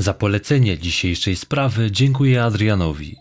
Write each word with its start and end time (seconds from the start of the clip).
Za 0.00 0.14
polecenie 0.14 0.78
dzisiejszej 0.78 1.36
sprawy 1.36 1.90
dziękuję 1.90 2.44
Adrianowi. 2.44 3.16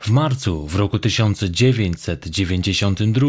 W 0.00 0.10
marcu 0.10 0.66
w 0.66 0.76
roku 0.76 0.98
1992 0.98 3.28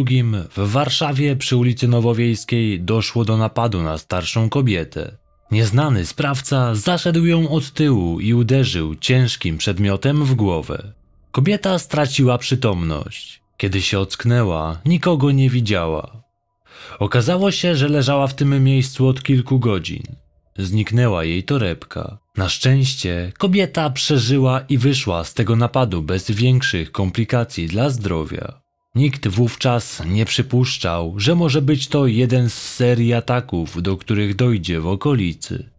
w 0.55 0.71
Warszawie 0.71 1.35
przy 1.35 1.57
ulicy 1.57 1.87
Nowowiejskiej 1.87 2.81
doszło 2.81 3.25
do 3.25 3.37
napadu 3.37 3.83
na 3.83 3.97
starszą 3.97 4.49
kobietę. 4.49 5.17
Nieznany 5.51 6.05
sprawca 6.05 6.75
zaszedł 6.75 7.25
ją 7.25 7.49
od 7.49 7.71
tyłu 7.71 8.19
i 8.19 8.33
uderzył 8.33 8.95
ciężkim 8.95 9.57
przedmiotem 9.57 10.25
w 10.25 10.35
głowę. 10.35 10.93
Kobieta 11.31 11.79
straciła 11.79 12.37
przytomność. 12.37 13.41
Kiedy 13.57 13.81
się 13.81 13.99
ocknęła, 13.99 14.81
nikogo 14.85 15.31
nie 15.31 15.49
widziała. 15.49 16.23
Okazało 16.99 17.51
się, 17.51 17.75
że 17.75 17.89
leżała 17.89 18.27
w 18.27 18.35
tym 18.35 18.63
miejscu 18.63 19.07
od 19.07 19.23
kilku 19.23 19.59
godzin. 19.59 20.24
Zniknęła 20.57 21.23
jej 21.23 21.43
torebka. 21.43 22.17
Na 22.37 22.49
szczęście 22.49 23.31
kobieta 23.37 23.89
przeżyła 23.89 24.61
i 24.69 24.77
wyszła 24.77 25.23
z 25.23 25.33
tego 25.33 25.55
napadu 25.55 26.01
bez 26.01 26.31
większych 26.31 26.91
komplikacji 26.91 27.67
dla 27.67 27.89
zdrowia. 27.89 28.61
Nikt 28.95 29.27
wówczas 29.27 30.01
nie 30.05 30.25
przypuszczał, 30.25 31.13
że 31.17 31.35
może 31.35 31.61
być 31.61 31.87
to 31.87 32.07
jeden 32.07 32.49
z 32.49 32.53
serii 32.53 33.13
ataków, 33.13 33.81
do 33.81 33.97
których 33.97 34.35
dojdzie 34.35 34.79
w 34.79 34.87
okolicy. 34.87 35.69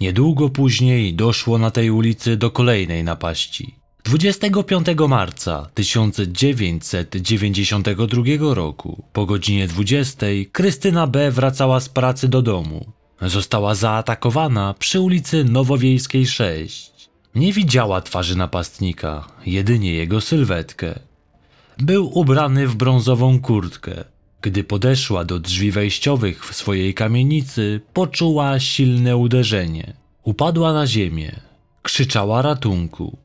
Niedługo 0.00 0.48
później 0.48 1.14
doszło 1.14 1.58
na 1.58 1.70
tej 1.70 1.90
ulicy 1.90 2.36
do 2.36 2.50
kolejnej 2.50 3.04
napaści. 3.04 3.74
25 4.04 4.86
marca 5.08 5.70
1992 5.74 8.54
roku 8.54 9.04
po 9.12 9.26
godzinie 9.26 9.68
20 9.68 10.26
Krystyna 10.52 11.06
B. 11.06 11.30
wracała 11.30 11.80
z 11.80 11.88
pracy 11.88 12.28
do 12.28 12.42
domu. 12.42 12.92
Została 13.22 13.74
zaatakowana 13.74 14.74
przy 14.78 15.00
ulicy 15.00 15.44
Nowowiejskiej 15.44 16.26
6. 16.26 16.92
Nie 17.34 17.52
widziała 17.52 18.00
twarzy 18.00 18.36
napastnika, 18.38 19.24
jedynie 19.46 19.92
jego 19.92 20.20
sylwetkę. 20.20 20.98
Był 21.78 22.18
ubrany 22.18 22.68
w 22.68 22.76
brązową 22.76 23.40
kurtkę. 23.40 24.04
Gdy 24.42 24.64
podeszła 24.64 25.24
do 25.24 25.38
drzwi 25.38 25.70
wejściowych 25.70 26.46
w 26.46 26.54
swojej 26.54 26.94
kamienicy, 26.94 27.80
poczuła 27.92 28.60
silne 28.60 29.16
uderzenie. 29.16 29.92
Upadła 30.22 30.72
na 30.72 30.86
ziemię. 30.86 31.40
Krzyczała 31.82 32.42
ratunku. 32.42 33.18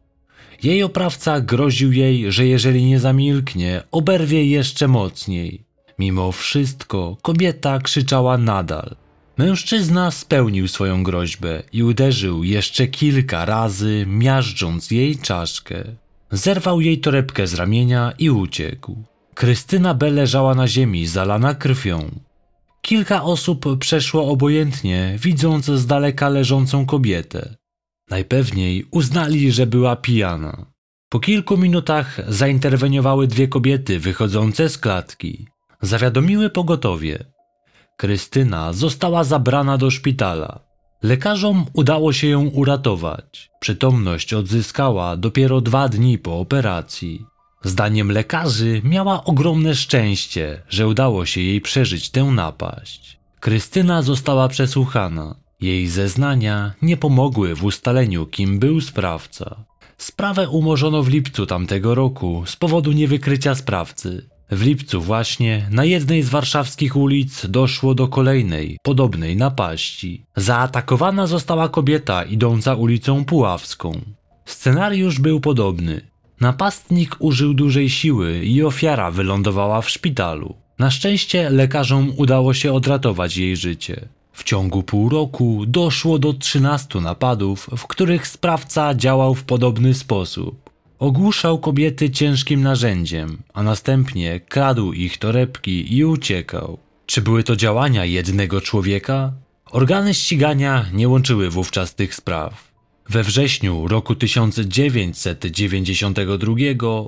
Jej 0.64 0.84
oprawca 0.84 1.42
groził 1.42 1.94
jej, 1.94 2.32
że 2.32 2.48
jeżeli 2.48 2.86
nie 2.86 3.00
zamilknie, 3.00 3.84
oberwie 3.92 4.46
jeszcze 4.46 4.88
mocniej. 4.88 5.64
Mimo 6.00 6.32
wszystko 6.32 7.18
kobieta 7.22 7.80
krzyczała 7.80 8.38
nadal. 8.38 8.96
Mężczyzna 9.38 10.12
spełnił 10.12 10.68
swoją 10.68 11.04
groźbę 11.04 11.64
i 11.74 11.84
uderzył 11.84 12.44
jeszcze 12.44 12.88
kilka 12.88 13.46
razy, 13.46 14.06
miażdżąc 14.08 14.92
jej 14.92 15.18
czaszkę. 15.18 15.84
Zerwał 16.32 16.82
jej 16.82 17.00
torebkę 17.00 17.48
z 17.48 17.54
ramienia 17.54 18.14
i 18.20 18.30
uciekł. 18.30 19.04
Krystyna 19.34 19.94
B. 19.94 20.10
leżała 20.10 20.56
na 20.56 20.68
ziemi, 20.68 21.08
zalana 21.08 21.56
krwią. 21.56 22.12
Kilka 22.82 23.24
osób 23.24 23.66
przeszło 23.80 24.32
obojętnie, 24.32 25.16
widząc 25.20 25.66
z 25.66 25.86
daleka 25.86 26.30
leżącą 26.30 26.86
kobietę. 26.86 27.56
Najpewniej 28.10 28.86
uznali, 28.92 29.52
że 29.52 29.68
była 29.68 29.96
pijana. 29.96 30.66
Po 31.10 31.20
kilku 31.20 31.58
minutach 31.58 32.20
zainterweniowały 32.28 33.28
dwie 33.28 33.48
kobiety 33.48 34.00
wychodzące 34.00 34.70
z 34.70 34.78
klatki. 34.78 35.48
Zawiadomiły 35.82 36.50
pogotowie. 36.50 37.37
Krystyna 37.98 38.74
została 38.74 39.24
zabrana 39.24 39.78
do 39.78 39.92
szpitala. 39.92 40.60
Lekarzom 41.04 41.66
udało 41.74 42.14
się 42.14 42.28
ją 42.28 42.48
uratować. 42.48 43.50
Przytomność 43.60 44.34
odzyskała 44.34 45.18
dopiero 45.18 45.62
dwa 45.62 45.90
dni 45.90 46.18
po 46.18 46.40
operacji. 46.40 47.26
Zdaniem 47.64 48.12
lekarzy 48.12 48.82
miała 48.84 49.24
ogromne 49.24 49.76
szczęście, 49.76 50.62
że 50.70 50.88
udało 50.88 51.26
się 51.26 51.42
jej 51.42 51.62
przeżyć 51.62 52.10
tę 52.10 52.24
napaść. 52.24 53.20
Krystyna 53.40 54.02
została 54.02 54.48
przesłuchana. 54.48 55.36
Jej 55.62 55.88
zeznania 55.88 56.74
nie 56.82 56.98
pomogły 56.98 57.56
w 57.56 57.64
ustaleniu, 57.64 58.26
kim 58.26 58.60
był 58.60 58.82
sprawca. 58.82 59.66
Sprawę 59.98 60.50
umorzono 60.50 61.04
w 61.04 61.08
lipcu 61.08 61.46
tamtego 61.46 61.96
roku 61.96 62.44
z 62.46 62.56
powodu 62.56 62.92
niewykrycia 62.92 63.56
sprawcy. 63.56 64.30
W 64.52 64.62
lipcu 64.62 65.02
właśnie 65.02 65.68
na 65.72 65.86
jednej 65.86 66.24
z 66.24 66.30
warszawskich 66.30 66.96
ulic 66.96 67.46
doszło 67.46 67.96
do 67.96 68.08
kolejnej, 68.08 68.78
podobnej 68.84 69.36
napaści. 69.36 70.26
Zaatakowana 70.36 71.28
została 71.28 71.70
kobieta 71.70 72.24
idąca 72.24 72.76
ulicą 72.76 73.26
Puławską. 73.26 74.02
Scenariusz 74.46 75.20
był 75.20 75.40
podobny. 75.40 76.02
Napastnik 76.42 77.16
użył 77.20 77.54
dużej 77.54 77.90
siły 77.90 78.46
i 78.46 78.64
ofiara 78.64 79.12
wylądowała 79.12 79.82
w 79.82 79.90
szpitalu. 79.90 80.56
Na 80.80 80.92
szczęście 80.92 81.50
lekarzom 81.50 82.14
udało 82.18 82.54
się 82.54 82.74
odratować 82.74 83.38
jej 83.38 83.56
życie. 83.56 84.08
W 84.34 84.44
ciągu 84.44 84.84
pół 84.84 85.10
roku 85.10 85.64
doszło 85.68 86.20
do 86.20 86.34
13 86.34 87.02
napadów, 87.02 87.70
w 87.78 87.88
których 87.88 88.28
sprawca 88.28 88.96
działał 88.96 89.36
w 89.36 89.44
podobny 89.44 89.94
sposób. 89.94 90.67
Ogłuszał 91.00 91.60
kobiety 91.60 92.10
ciężkim 92.10 92.62
narzędziem, 92.62 93.38
a 93.54 93.64
następnie 93.64 94.40
kradł 94.40 94.94
ich 94.94 95.18
torebki 95.18 95.98
i 95.98 96.06
uciekał. 96.06 96.78
Czy 97.06 97.22
były 97.22 97.44
to 97.44 97.56
działania 97.56 98.06
jednego 98.06 98.62
człowieka? 98.62 99.34
Organy 99.72 100.14
ścigania 100.14 100.86
nie 100.94 101.08
łączyły 101.08 101.50
wówczas 101.50 101.96
tych 101.96 102.16
spraw. 102.16 102.72
We 103.10 103.24
wrześniu 103.24 103.88
roku 103.88 104.16
1992 104.16 106.56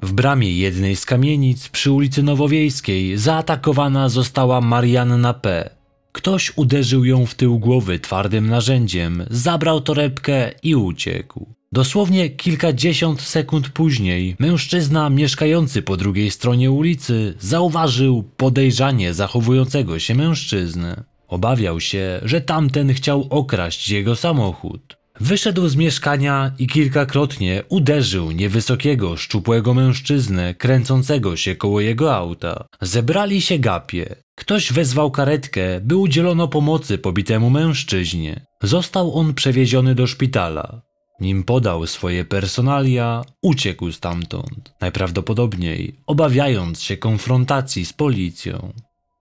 w 0.03 0.13
bramie 0.13 0.57
jednej 0.57 0.95
z 0.95 1.05
kamienic 1.05 1.69
przy 1.69 1.91
ulicy 1.91 2.23
Nowowiejskiej 2.23 3.17
zaatakowana 3.17 4.09
została 4.09 4.61
Marianna 4.61 5.33
P. 5.33 5.69
Ktoś 6.11 6.51
uderzył 6.55 7.05
ją 7.05 7.25
w 7.25 7.35
tył 7.35 7.59
głowy 7.59 7.99
twardym 7.99 8.49
narzędziem, 8.49 9.25
zabrał 9.29 9.81
torebkę 9.81 10.51
i 10.63 10.75
uciekł. 10.75 11.58
Dosłownie 11.71 12.29
kilkadziesiąt 12.29 13.21
sekund 13.21 13.69
później 13.69 14.35
mężczyzna 14.39 15.09
mieszkający 15.09 15.81
po 15.81 15.97
drugiej 15.97 16.31
stronie 16.31 16.71
ulicy 16.71 17.33
zauważył 17.39 18.23
podejrzanie 18.37 19.13
zachowującego 19.13 19.99
się 19.99 20.15
mężczyznę. 20.15 21.03
Obawiał 21.27 21.79
się, 21.79 22.19
że 22.23 22.41
tamten 22.41 22.93
chciał 22.93 23.27
okraść 23.29 23.89
jego 23.89 24.15
samochód. 24.15 24.97
Wyszedł 25.19 25.67
z 25.67 25.75
mieszkania 25.75 26.51
i 26.59 26.67
kilkakrotnie 26.67 27.63
uderzył 27.69 28.31
niewysokiego, 28.31 29.17
szczupłego 29.17 29.73
mężczyznę 29.73 30.53
kręcącego 30.53 31.35
się 31.35 31.55
koło 31.55 31.81
jego 31.81 32.15
auta. 32.15 32.65
Zebrali 32.81 33.41
się 33.41 33.59
gapie. 33.59 34.15
Ktoś 34.35 34.73
wezwał 34.73 35.11
karetkę, 35.11 35.81
by 35.81 35.95
udzielono 35.95 36.47
pomocy 36.47 36.97
pobitemu 36.97 37.49
mężczyźnie. 37.49 38.45
Został 38.63 39.15
on 39.15 39.33
przewieziony 39.33 39.95
do 39.95 40.07
szpitala. 40.07 40.88
Nim 41.21 41.43
podał 41.43 41.87
swoje 41.87 42.25
personalia, 42.25 43.21
uciekł 43.41 43.91
stamtąd, 43.91 44.73
najprawdopodobniej 44.81 45.95
obawiając 46.07 46.81
się 46.81 46.97
konfrontacji 46.97 47.85
z 47.85 47.93
policją. 47.93 48.73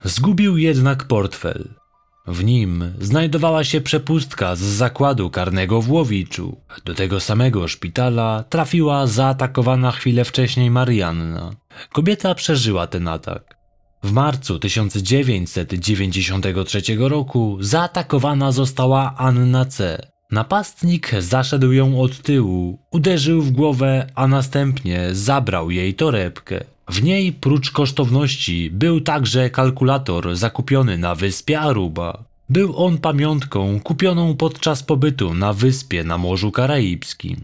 Zgubił 0.05 0.59
jednak 0.59 1.05
portfel. 1.05 1.69
W 2.27 2.45
nim 2.45 2.93
znajdowała 3.01 3.65
się 3.65 3.81
przepustka 3.81 4.57
z 4.57 4.61
zakładu 4.61 5.31
karnego 5.31 5.83
w 5.83 5.91
Łowiczu. 5.91 6.57
Do 6.85 6.95
tego 6.95 7.21
samego 7.21 7.69
szpitala 7.69 8.45
trafiła 8.49 9.07
zaatakowana 9.07 9.91
chwilę 9.91 10.25
wcześniej 10.25 10.71
Marianna. 10.71 11.51
Kobieta 11.93 12.35
przeżyła 12.35 12.87
ten 12.87 13.09
atak. 13.09 13.59
W 14.03 14.13
marcu 14.13 14.59
1993 14.59 16.83
roku 16.99 17.59
zaatakowana 17.61 18.53
została 18.53 19.15
Anna 19.17 19.65
C. 19.65 19.99
Napastnik 20.31 21.11
zaszedł 21.19 21.73
ją 21.73 22.01
od 22.01 22.23
tyłu, 22.23 22.79
uderzył 22.91 23.43
w 23.43 23.51
głowę, 23.51 24.07
a 24.15 24.27
następnie 24.27 25.09
zabrał 25.13 25.71
jej 25.71 25.95
torebkę. 25.95 26.65
W 26.89 27.03
niej 27.03 27.33
prócz 27.33 27.71
kosztowności 27.71 28.71
był 28.71 29.01
także 29.01 29.51
kalkulator 29.51 30.37
zakupiony 30.37 30.99
na 30.99 31.15
wyspie 31.15 31.61
Aruba. 31.61 32.25
Był 32.49 32.77
on 32.77 32.99
pamiątką 32.99 33.81
kupioną 33.81 34.37
podczas 34.37 34.83
pobytu 34.83 35.35
na 35.35 35.53
wyspie 35.53 36.05
na 36.05 36.19
Morzu 36.19 36.53
Karaibskim. 36.53 37.41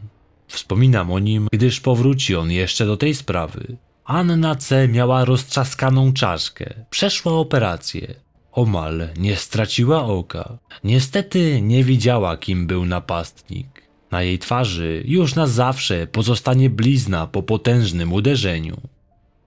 Wspominam 0.49 1.13
o 1.13 1.19
nim, 1.19 1.49
gdyż 1.53 1.81
powróci 1.81 2.37
on 2.37 2.51
jeszcze 2.51 2.87
do 2.87 2.97
tej 2.97 3.15
sprawy. 3.15 3.77
Anna 4.05 4.55
C. 4.55 4.89
miała 4.89 5.25
roztrzaskaną 5.25 6.13
czaszkę, 6.13 6.75
przeszła 6.91 7.33
operację. 7.33 8.15
Omal 8.55 9.09
nie 9.17 9.37
straciła 9.37 10.05
oka. 10.05 10.59
Niestety 10.85 11.61
nie 11.63 11.85
widziała, 11.85 12.37
kim 12.37 12.67
był 12.67 12.87
napastnik. 12.87 13.83
Na 14.11 14.23
jej 14.23 14.39
twarzy 14.39 15.03
już 15.07 15.35
na 15.35 15.47
zawsze 15.47 16.07
pozostanie 16.07 16.71
blizna 16.71 17.27
po 17.27 17.43
potężnym 17.43 18.13
uderzeniu. 18.13 18.81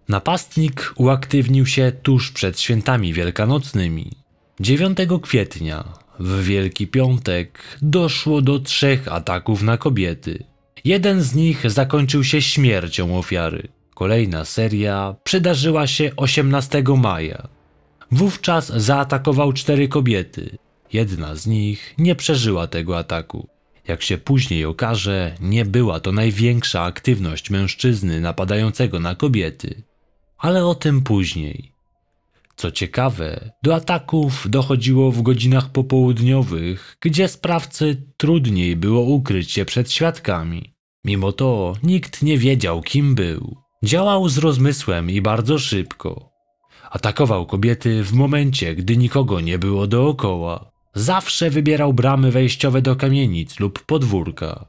Napastnik 0.09 0.93
uaktywnił 0.95 1.65
się 1.65 1.91
tuż 2.03 2.31
przed 2.31 2.59
świętami 2.59 3.13
wielkanocnymi. 3.13 4.11
9 4.59 4.97
kwietnia 5.21 5.83
w 6.19 6.43
Wielki 6.43 6.87
Piątek 6.87 7.77
doszło 7.81 8.41
do 8.41 8.59
trzech 8.59 9.07
ataków 9.07 9.61
na 9.61 9.77
kobiety. 9.77 10.43
Jeden 10.85 11.21
z 11.21 11.35
nich 11.35 11.71
zakończył 11.71 12.23
się 12.23 12.41
śmiercią 12.41 13.17
ofiary. 13.17 13.67
Kolejna 13.95 14.45
seria 14.45 15.15
przydarzyła 15.23 15.87
się 15.87 16.11
18 16.15 16.83
maja. 16.97 17.56
Wówczas 18.11 18.71
zaatakował 18.75 19.53
cztery 19.53 19.87
kobiety. 19.87 20.57
Jedna 20.93 21.35
z 21.35 21.47
nich 21.47 21.93
nie 21.97 22.15
przeżyła 22.15 22.67
tego 22.67 22.97
ataku. 22.97 23.47
Jak 23.87 24.01
się 24.01 24.17
później 24.17 24.65
okaże, 24.65 25.35
nie 25.41 25.65
była 25.65 25.99
to 25.99 26.11
największa 26.11 26.83
aktywność 26.83 27.49
mężczyzny 27.49 28.21
napadającego 28.21 28.99
na 28.99 29.15
kobiety. 29.15 29.83
Ale 30.37 30.65
o 30.65 30.75
tym 30.75 31.01
później. 31.01 31.71
Co 32.55 32.71
ciekawe, 32.71 33.51
do 33.63 33.75
ataków 33.75 34.49
dochodziło 34.49 35.11
w 35.11 35.21
godzinach 35.21 35.69
popołudniowych, 35.69 36.97
gdzie 37.01 37.27
sprawcy 37.27 38.03
trudniej 38.17 38.75
było 38.75 39.01
ukryć 39.01 39.51
się 39.51 39.65
przed 39.65 39.91
świadkami. 39.91 40.73
Mimo 41.05 41.31
to 41.31 41.73
nikt 41.83 42.21
nie 42.21 42.37
wiedział, 42.37 42.81
kim 42.81 43.15
był. 43.15 43.57
Działał 43.83 44.29
z 44.29 44.37
rozmysłem 44.37 45.09
i 45.09 45.21
bardzo 45.21 45.59
szybko. 45.59 46.36
Atakował 46.91 47.45
kobiety 47.45 48.03
w 48.03 48.13
momencie, 48.13 48.75
gdy 48.75 48.97
nikogo 48.97 49.41
nie 49.41 49.59
było 49.59 49.87
dookoła. 49.87 50.71
Zawsze 50.93 51.49
wybierał 51.49 51.93
bramy 51.93 52.31
wejściowe 52.31 52.81
do 52.81 52.95
kamienic 52.95 53.59
lub 53.59 53.83
podwórka. 53.83 54.65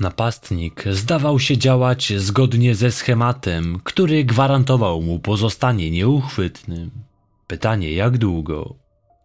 Napastnik 0.00 0.84
zdawał 0.90 1.40
się 1.40 1.58
działać 1.58 2.12
zgodnie 2.16 2.74
ze 2.74 2.90
schematem, 2.90 3.80
który 3.84 4.24
gwarantował 4.24 5.02
mu 5.02 5.18
pozostanie 5.18 5.90
nieuchwytnym. 5.90 6.90
Pytanie 7.46 7.92
jak 7.92 8.18
długo? 8.18 8.74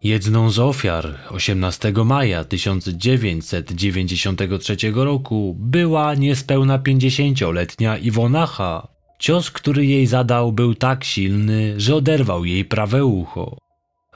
Jedną 0.02 0.50
z 0.50 0.58
ofiar 0.58 1.18
18 1.28 1.92
maja 2.04 2.44
1993 2.44 4.76
roku 4.94 5.56
była 5.58 6.14
niespełna 6.14 6.78
50-letnia 6.78 7.98
Iwona 7.98 8.46
H. 8.46 8.88
Cios, 9.20 9.50
który 9.50 9.86
jej 9.86 10.06
zadał, 10.06 10.52
był 10.52 10.74
tak 10.74 11.04
silny, 11.04 11.80
że 11.80 11.96
oderwał 11.96 12.44
jej 12.44 12.64
prawe 12.64 13.04
ucho. 13.04 13.58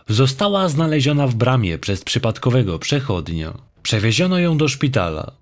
Została 0.08 0.68
znaleziona 0.68 1.26
w 1.26 1.34
bramie 1.34 1.78
przez 1.78 2.04
przypadkowego 2.04 2.78
przechodnia. 2.78 3.54
Przewieziono 3.82 4.38
ją 4.38 4.56
do 4.56 4.68
szpitala. 4.68 5.32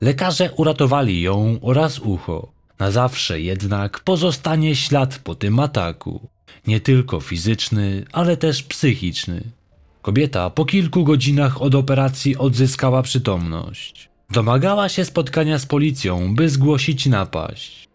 Lekarze 0.00 0.50
uratowali 0.56 1.22
ją 1.22 1.58
oraz 1.62 1.98
ucho. 1.98 2.52
Na 2.78 2.90
zawsze 2.90 3.40
jednak 3.40 4.00
pozostanie 4.00 4.76
ślad 4.76 5.18
po 5.24 5.34
tym 5.34 5.60
ataku. 5.60 6.28
Nie 6.66 6.80
tylko 6.80 7.20
fizyczny, 7.20 8.04
ale 8.12 8.36
też 8.36 8.62
psychiczny. 8.62 9.42
Kobieta 10.02 10.50
po 10.50 10.64
kilku 10.64 11.04
godzinach 11.04 11.62
od 11.62 11.74
operacji 11.74 12.36
odzyskała 12.36 13.02
przytomność. 13.02 14.08
Domagała 14.30 14.88
się 14.88 15.04
spotkania 15.04 15.58
z 15.58 15.66
policją, 15.66 16.34
by 16.34 16.48
zgłosić 16.48 17.06
napaść. 17.06 17.85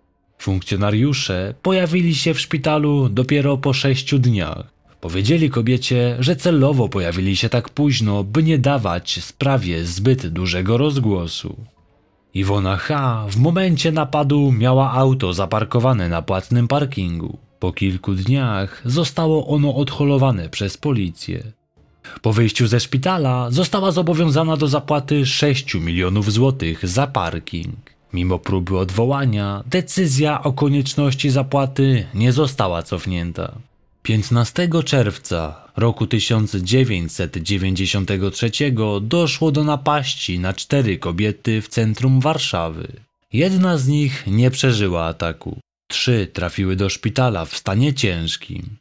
Funkcjonariusze 0.41 1.53
pojawili 1.61 2.15
się 2.15 2.33
w 2.33 2.39
szpitalu 2.39 3.09
dopiero 3.09 3.57
po 3.57 3.73
sześciu 3.73 4.19
dniach. 4.19 4.63
Powiedzieli 5.01 5.49
kobiecie, 5.49 6.15
że 6.19 6.35
celowo 6.35 6.89
pojawili 6.89 7.35
się 7.35 7.49
tak 7.49 7.69
późno, 7.69 8.23
by 8.23 8.43
nie 8.43 8.57
dawać 8.57 9.23
sprawie 9.23 9.85
zbyt 9.85 10.27
dużego 10.27 10.77
rozgłosu. 10.77 11.55
Iwona 12.33 12.77
H. 12.77 13.25
w 13.29 13.38
momencie 13.38 13.91
napadu 13.91 14.51
miała 14.51 14.91
auto 14.91 15.33
zaparkowane 15.33 16.09
na 16.09 16.21
płatnym 16.21 16.67
parkingu. 16.67 17.38
Po 17.59 17.73
kilku 17.73 18.13
dniach 18.13 18.81
zostało 18.85 19.47
ono 19.47 19.75
odholowane 19.75 20.49
przez 20.49 20.77
policję. 20.77 21.43
Po 22.21 22.33
wyjściu 22.33 22.67
ze 22.67 22.79
szpitala 22.79 23.51
została 23.51 23.91
zobowiązana 23.91 24.57
do 24.57 24.67
zapłaty 24.67 25.25
6 25.25 25.75
milionów 25.75 26.31
złotych 26.31 26.88
za 26.88 27.07
parking. 27.07 28.00
Mimo 28.13 28.40
próby 28.40 28.78
odwołania, 28.78 29.63
decyzja 29.66 30.44
o 30.44 30.54
konieczności 30.54 31.30
zapłaty 31.30 32.06
nie 32.13 32.31
została 32.31 32.84
cofnięta. 32.84 33.56
15 34.04 34.69
czerwca 34.86 35.62
roku 35.78 36.08
1993 36.08 38.52
doszło 39.02 39.52
do 39.52 39.63
napaści 39.63 40.40
na 40.40 40.54
cztery 40.54 40.98
kobiety 40.98 41.62
w 41.62 41.68
centrum 41.68 42.19
Warszawy. 42.19 42.88
Jedna 43.34 43.78
z 43.78 43.88
nich 43.88 44.24
nie 44.28 44.52
przeżyła 44.52 45.06
ataku. 45.06 45.60
Trzy 45.88 46.28
trafiły 46.34 46.75
do 46.75 46.90
szpitala 46.90 47.46
w 47.46 47.58
stanie 47.58 47.94
ciężkim. 47.94 48.78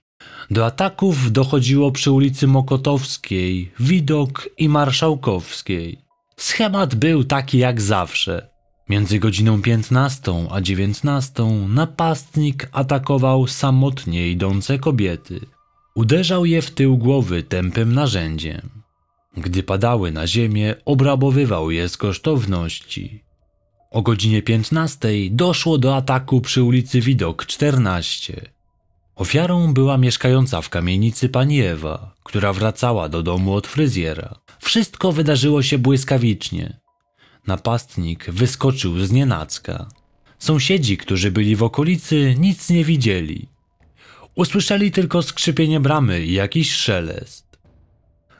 Do 0.50 0.66
ataków 0.66 1.32
dochodziło 1.32 1.92
przy 1.92 2.10
ulicy 2.10 2.46
Mokotowskiej, 2.46 3.72
Widok 3.80 4.48
i 4.58 4.68
Marszałkowskiej. 4.68 5.98
Schemat 6.36 6.94
był 6.94 7.24
taki 7.24 7.58
jak 7.58 7.80
zawsze. 7.80 8.49
Między 8.90 9.18
godziną 9.18 9.62
15 9.62 10.46
a 10.50 10.60
19 10.60 11.44
napastnik 11.68 12.68
atakował 12.72 13.46
samotnie 13.46 14.28
idące 14.28 14.78
kobiety. 14.78 15.40
Uderzał 15.94 16.46
je 16.46 16.62
w 16.62 16.70
tył 16.70 16.98
głowy 16.98 17.42
tępym 17.42 17.94
narzędziem. 17.94 18.70
Gdy 19.36 19.62
padały 19.62 20.12
na 20.12 20.26
ziemię, 20.26 20.74
obrabowywał 20.84 21.70
je 21.70 21.88
z 21.88 21.96
kosztowności. 21.96 23.22
O 23.90 24.02
godzinie 24.02 24.42
15 24.42 25.08
doszło 25.30 25.78
do 25.78 25.96
ataku 25.96 26.40
przy 26.40 26.62
ulicy 26.62 27.00
Widok 27.00 27.46
14. 27.46 28.50
Ofiarą 29.16 29.74
była 29.74 29.98
mieszkająca 29.98 30.60
w 30.60 30.68
kamienicy 30.68 31.28
pani 31.28 31.60
Ewa, 31.60 32.14
która 32.22 32.52
wracała 32.52 33.08
do 33.08 33.22
domu 33.22 33.54
od 33.54 33.66
fryzjera. 33.66 34.34
Wszystko 34.60 35.12
wydarzyło 35.12 35.62
się 35.62 35.78
błyskawicznie. 35.78 36.79
Napastnik 37.46 38.30
wyskoczył 38.30 38.98
z 38.98 39.12
nienacka. 39.12 39.88
Sąsiedzi, 40.38 40.96
którzy 40.96 41.30
byli 41.30 41.56
w 41.56 41.62
okolicy, 41.62 42.34
nic 42.38 42.70
nie 42.70 42.84
widzieli. 42.84 43.48
Usłyszeli 44.34 44.92
tylko 44.92 45.22
skrzypienie 45.22 45.80
bramy 45.80 46.26
i 46.26 46.32
jakiś 46.32 46.72
szelest. 46.72 47.58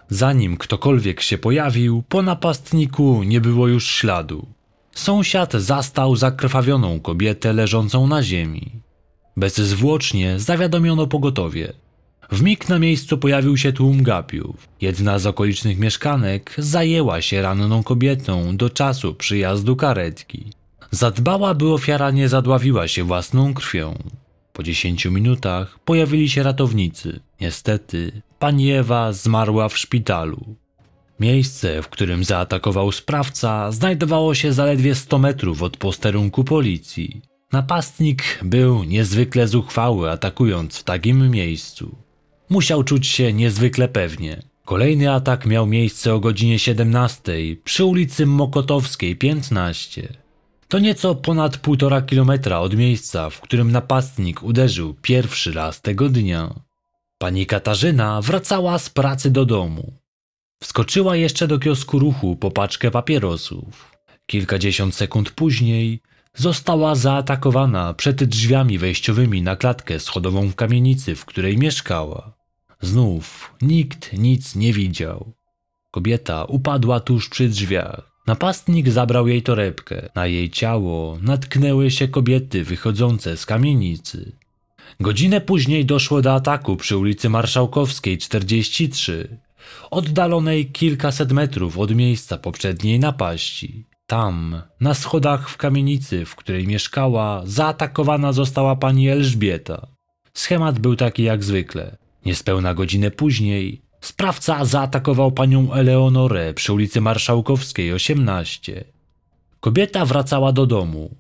Zanim 0.09 0.57
ktokolwiek 0.57 1.21
się 1.21 1.39
pojawił, 1.39 2.03
po 2.09 2.23
napastniku 2.23 3.23
nie 3.23 3.41
było 3.41 3.69
już 3.69 3.87
śladu. 3.87 4.47
Sąsiad 4.93 5.53
zastał 5.53 6.17
zakrwawioną 6.17 7.01
kobietę 7.01 7.53
leżącą 7.53 8.07
na 8.07 8.23
ziemi. 8.23 8.71
Bezzwłocznie 9.37 10.39
zawiadomiono 10.39 11.07
pogotowie. 11.07 11.73
W 12.33 12.43
mig 12.43 12.69
na 12.69 12.79
miejscu 12.79 13.19
pojawił 13.19 13.57
się 13.57 13.73
tłum 13.73 14.03
gapiów. 14.03 14.69
Jedna 14.81 15.19
z 15.19 15.27
okolicznych 15.27 15.79
mieszkanek 15.79 16.55
zajęła 16.59 17.23
się 17.23 17.43
ranną 17.43 17.83
kobietą 17.83 18.57
do 18.57 18.71
czasu 18.71 19.15
przyjazdu 19.15 19.77
karetki. 19.77 20.45
Zadbała, 20.91 21.55
by 21.55 21.73
ofiara 21.73 22.11
nie 22.11 22.29
zadławiła 22.29 22.89
się 22.89 23.05
własną 23.05 23.55
krwią. 23.55 23.95
Po 24.53 24.63
dziesięciu 24.63 25.11
minutach 25.11 25.79
pojawili 25.85 26.29
się 26.29 26.43
ratownicy. 26.43 27.21
Niestety, 27.41 28.23
pani 28.39 28.73
Ewa 28.73 29.13
zmarła 29.13 29.69
w 29.69 29.79
szpitalu. 29.79 30.55
Miejsce, 31.21 31.83
w 31.83 31.89
którym 31.89 32.25
zaatakował 32.25 32.93
sprawca, 32.93 33.73
znajdowało 33.73 34.35
się 34.35 34.53
zaledwie 34.53 34.95
100 34.95 35.19
metrów 35.19 35.63
od 35.63 35.77
posterunku 35.77 36.45
policji. 36.45 37.23
Napastnik 37.53 38.41
był 38.43 38.85
niezwykle 38.85 39.49
zuchwały, 39.49 40.11
atakując 40.11 40.79
w 40.79 40.85
takim 40.85 41.31
miejscu. 41.31 42.10
Musiał 42.51 42.85
czuć 42.85 43.07
się 43.07 43.33
niezwykle 43.33 43.89
pewnie. 43.89 44.43
Kolejny 44.65 45.13
atak 45.13 45.47
miał 45.47 45.67
miejsce 45.67 46.15
o 46.15 46.21
godzinie 46.21 46.59
17 46.59 47.33
przy 47.65 47.85
ulicy 47.85 48.27
Mokotowskiej 48.27 49.17
15. 49.17 50.09
To 50.69 50.79
nieco 50.79 51.15
ponad 51.15 51.57
półtora 51.57 52.03
kilometra 52.03 52.61
od 52.61 52.77
miejsca, 52.77 53.31
w 53.31 53.41
którym 53.41 53.73
napastnik 53.73 54.43
uderzył 54.43 54.95
pierwszy 54.95 55.53
raz 55.53 55.81
tego 55.81 56.09
dnia. 56.09 56.55
Pani 57.19 57.47
Katarzyna 57.47 58.23
wracała 58.23 58.79
z 58.79 58.91
pracy 58.91 59.31
do 59.31 59.45
domu. 59.47 59.93
Wskoczyła 60.63 61.17
jeszcze 61.17 61.49
do 61.49 61.59
kiosku 61.59 61.99
ruchu 61.99 62.37
po 62.37 62.51
paczkę 62.51 62.91
papierosów. 62.91 63.97
Kilkadziesiąt 64.27 64.95
sekund 64.95 65.31
później 65.31 66.01
została 66.35 66.95
zaatakowana 66.95 67.95
przed 67.95 68.25
drzwiami 68.25 68.79
wejściowymi 68.79 69.43
na 69.43 69.57
klatkę 69.57 70.01
schodową 70.01 70.49
w 70.49 70.55
kamienicy, 70.55 71.15
w 71.15 71.25
której 71.25 71.59
mieszkała. 71.59 72.40
Znów 72.81 73.55
nikt 73.63 74.13
nic 74.13 74.57
nie 74.57 74.73
widział. 74.73 75.33
Kobieta 75.91 76.45
upadła 76.45 77.01
tuż 77.01 77.29
przy 77.29 77.49
drzwiach. 77.49 78.11
Napastnik 78.27 78.89
zabrał 78.89 79.29
jej 79.29 79.43
torebkę. 79.43 80.09
Na 80.15 80.27
jej 80.27 80.51
ciało 80.51 81.19
natknęły 81.23 81.91
się 81.91 82.09
kobiety 82.09 82.65
wychodzące 82.65 83.37
z 83.37 83.47
kamienicy. 83.47 84.33
Godzinę 85.01 85.41
później 85.41 85.85
doszło 85.85 86.23
do 86.23 86.35
ataku 86.35 86.77
przy 86.77 86.97
ulicy 86.97 87.29
Marszałkowskiej 87.29 88.19
43, 88.19 89.41
oddalonej 89.91 90.71
kilkaset 90.71 91.33
metrów 91.33 91.79
od 91.79 91.95
miejsca 91.95 92.39
poprzedniej 92.39 92.99
napaści. 92.99 93.87
Tam, 94.07 94.63
na 94.81 94.95
schodach 94.95 95.51
w 95.51 95.57
kamienicy, 95.57 96.25
w 96.25 96.37
której 96.37 96.67
mieszkała, 96.67 97.43
zaatakowana 97.45 98.33
została 98.33 98.77
pani 98.77 99.09
Elżbieta. 99.09 99.87
Schemat 100.35 100.79
był 100.79 100.97
taki 100.97 101.23
jak 101.23 101.45
zwykle. 101.45 101.97
Niespełna 102.25 102.75
godzinę 102.75 103.11
później 103.11 103.83
Sprawca 104.01 104.65
zaatakował 104.65 105.33
panią 105.33 105.73
Eleonorę 105.73 106.55
przy 106.55 106.73
ulicy 106.73 107.01
Marszałkowskiej 107.01 107.93
18. 107.93 108.85
Kobieta 109.61 110.07
wracała 110.07 110.53
do 110.53 110.67
domu. 110.67 111.15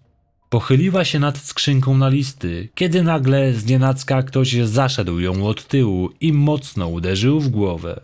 Pochyliła 0.49 1.04
się 1.04 1.19
nad 1.19 1.38
skrzynką 1.38 1.97
na 1.97 2.09
listy, 2.09 2.69
kiedy 2.75 3.02
nagle 3.02 3.54
znienacka 3.54 4.23
ktoś 4.23 4.52
zaszedł 4.54 5.21
ją 5.21 5.47
od 5.47 5.66
tyłu 5.66 6.11
i 6.21 6.33
mocno 6.33 6.88
uderzył 6.88 7.40
w 7.40 7.49
głowę. 7.49 8.00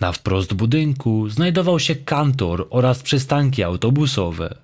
Na 0.00 0.12
wprost 0.12 0.54
budynku 0.54 1.28
znajdował 1.28 1.80
się 1.80 1.94
kantor 1.94 2.66
oraz 2.70 3.02
przystanki 3.02 3.62
autobusowe. 3.62 4.56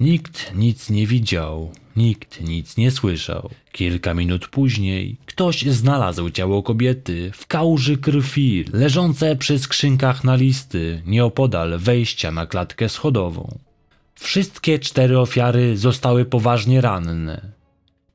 Nikt 0.00 0.54
nic 0.54 0.90
nie 0.90 1.06
widział, 1.06 1.72
nikt 1.96 2.40
nic 2.40 2.76
nie 2.76 2.90
słyszał. 2.90 3.50
Kilka 3.72 4.14
minut 4.14 4.48
później 4.48 5.16
ktoś 5.26 5.62
znalazł 5.62 6.30
ciało 6.30 6.62
kobiety 6.62 7.30
w 7.34 7.46
kałuży 7.46 7.96
krwi, 7.96 8.64
leżące 8.72 9.36
przy 9.36 9.58
skrzynkach 9.58 10.24
na 10.24 10.34
listy, 10.34 11.02
nieopodal 11.06 11.78
wejścia 11.78 12.30
na 12.30 12.46
klatkę 12.46 12.88
schodową. 12.88 13.58
Wszystkie 14.14 14.78
cztery 14.78 15.18
ofiary 15.18 15.76
zostały 15.76 16.24
poważnie 16.24 16.80
ranne. 16.80 17.52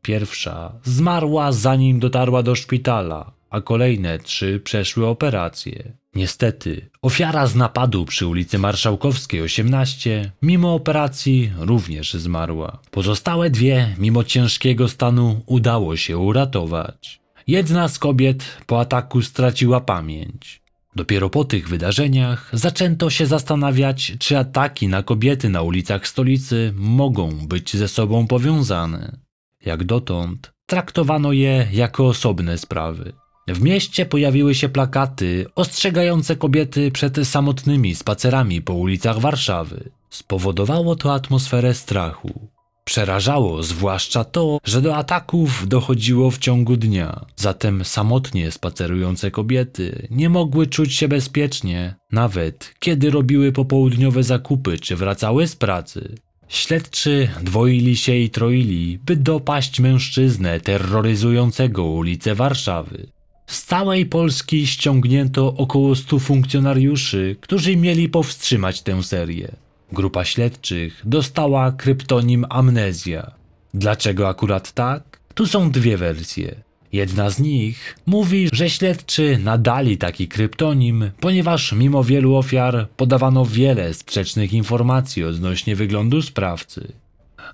Pierwsza 0.01 0.73
zmarła 0.83 1.51
zanim 1.51 1.99
dotarła 1.99 2.43
do 2.43 2.55
szpitala, 2.55 3.31
a 3.49 3.61
kolejne 3.61 4.19
trzy 4.19 4.61
przeszły 4.63 5.07
operację. 5.07 5.93
Niestety, 6.17 6.89
ofiara 7.01 7.47
z 7.47 7.55
napadu 7.55 8.05
przy 8.05 8.27
ulicy 8.27 8.59
Marszałkowskiej 8.59 9.41
18, 9.41 10.31
mimo 10.41 10.73
operacji, 10.73 11.51
również 11.57 12.13
zmarła. 12.13 12.79
Pozostałe 12.91 13.49
dwie, 13.49 13.95
mimo 13.97 14.23
ciężkiego 14.23 14.87
stanu, 14.87 15.41
udało 15.45 15.97
się 15.97 16.17
uratować. 16.17 17.19
Jedna 17.47 17.87
z 17.87 17.99
kobiet 17.99 18.57
po 18.65 18.79
ataku 18.79 19.21
straciła 19.21 19.81
pamięć. 19.81 20.61
Dopiero 20.95 21.29
po 21.29 21.45
tych 21.45 21.69
wydarzeniach 21.69 22.49
zaczęto 22.53 23.09
się 23.09 23.25
zastanawiać, 23.25 24.13
czy 24.19 24.37
ataki 24.37 24.87
na 24.87 25.03
kobiety 25.03 25.49
na 25.49 25.61
ulicach 25.61 26.07
stolicy 26.07 26.73
mogą 26.75 27.47
być 27.47 27.75
ze 27.75 27.87
sobą 27.87 28.27
powiązane. 28.27 29.17
Jak 29.65 29.83
dotąd 29.83 30.51
traktowano 30.65 31.31
je 31.31 31.67
jako 31.71 32.07
osobne 32.07 32.57
sprawy. 32.57 33.13
W 33.47 33.61
mieście 33.61 34.05
pojawiły 34.05 34.55
się 34.55 34.69
plakaty 34.69 35.45
ostrzegające 35.55 36.35
kobiety 36.35 36.91
przed 36.91 37.27
samotnymi 37.27 37.95
spacerami 37.95 38.61
po 38.61 38.73
ulicach 38.73 39.19
Warszawy. 39.19 39.89
Spowodowało 40.09 40.95
to 40.95 41.13
atmosferę 41.13 41.73
strachu. 41.73 42.47
Przerażało 42.83 43.63
zwłaszcza 43.63 44.23
to, 44.23 44.59
że 44.63 44.81
do 44.81 44.95
ataków 44.95 45.67
dochodziło 45.67 46.31
w 46.31 46.37
ciągu 46.37 46.77
dnia, 46.77 47.25
zatem 47.35 47.85
samotnie 47.85 48.51
spacerujące 48.51 49.31
kobiety 49.31 50.07
nie 50.11 50.29
mogły 50.29 50.67
czuć 50.67 50.93
się 50.93 51.07
bezpiecznie, 51.07 51.95
nawet 52.11 52.73
kiedy 52.79 53.09
robiły 53.09 53.51
popołudniowe 53.51 54.23
zakupy 54.23 54.79
czy 54.79 54.95
wracały 54.95 55.47
z 55.47 55.55
pracy. 55.55 56.15
Śledczy 56.47 57.29
dwoili 57.41 57.97
się 57.97 58.15
i 58.15 58.29
troili, 58.29 58.99
by 59.05 59.15
dopaść 59.15 59.79
mężczyznę 59.79 60.59
terroryzującego 60.59 61.83
ulice 61.83 62.35
Warszawy. 62.35 63.16
Z 63.47 63.63
całej 63.63 64.05
Polski 64.05 64.67
ściągnięto 64.67 65.53
około 65.57 65.95
100 65.95 66.19
funkcjonariuszy, 66.19 67.35
którzy 67.41 67.77
mieli 67.77 68.09
powstrzymać 68.09 68.81
tę 68.81 69.03
serię. 69.03 69.51
Grupa 69.91 70.25
śledczych 70.25 71.01
dostała 71.05 71.71
kryptonim 71.71 72.45
Amnezja. 72.49 73.31
Dlaczego 73.73 74.27
akurat 74.27 74.71
tak? 74.71 75.19
Tu 75.33 75.45
są 75.45 75.71
dwie 75.71 75.97
wersje. 75.97 76.55
Jedna 76.93 77.29
z 77.29 77.39
nich 77.39 77.97
mówi, 78.05 78.49
że 78.53 78.69
śledczy 78.69 79.39
nadali 79.43 79.97
taki 79.97 80.27
kryptonim, 80.27 81.11
ponieważ 81.19 81.71
mimo 81.73 82.03
wielu 82.03 82.35
ofiar 82.35 82.87
podawano 82.97 83.45
wiele 83.45 83.93
sprzecznych 83.93 84.53
informacji 84.53 85.23
odnośnie 85.23 85.75
wyglądu 85.75 86.21
sprawcy. 86.21 86.93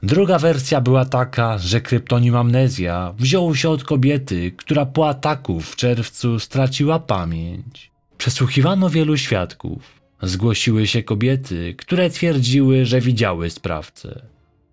Druga 0.03 0.39
wersja 0.39 0.81
była 0.81 1.05
taka, 1.05 1.57
że 1.57 1.81
kryptonim 1.81 2.35
amnezja 2.35 3.13
wziął 3.19 3.55
się 3.55 3.69
od 3.69 3.83
kobiety, 3.83 4.51
która 4.57 4.85
po 4.85 5.09
ataku 5.09 5.59
w 5.59 5.75
czerwcu 5.75 6.39
straciła 6.39 6.99
pamięć. 6.99 7.91
Przesłuchiwano 8.17 8.89
wielu 8.89 9.17
świadków. 9.17 10.03
Zgłosiły 10.21 10.87
się 10.87 11.03
kobiety, 11.03 11.75
które 11.77 12.09
twierdziły, 12.09 12.85
że 12.85 13.01
widziały 13.01 13.49
sprawcę. 13.49 14.21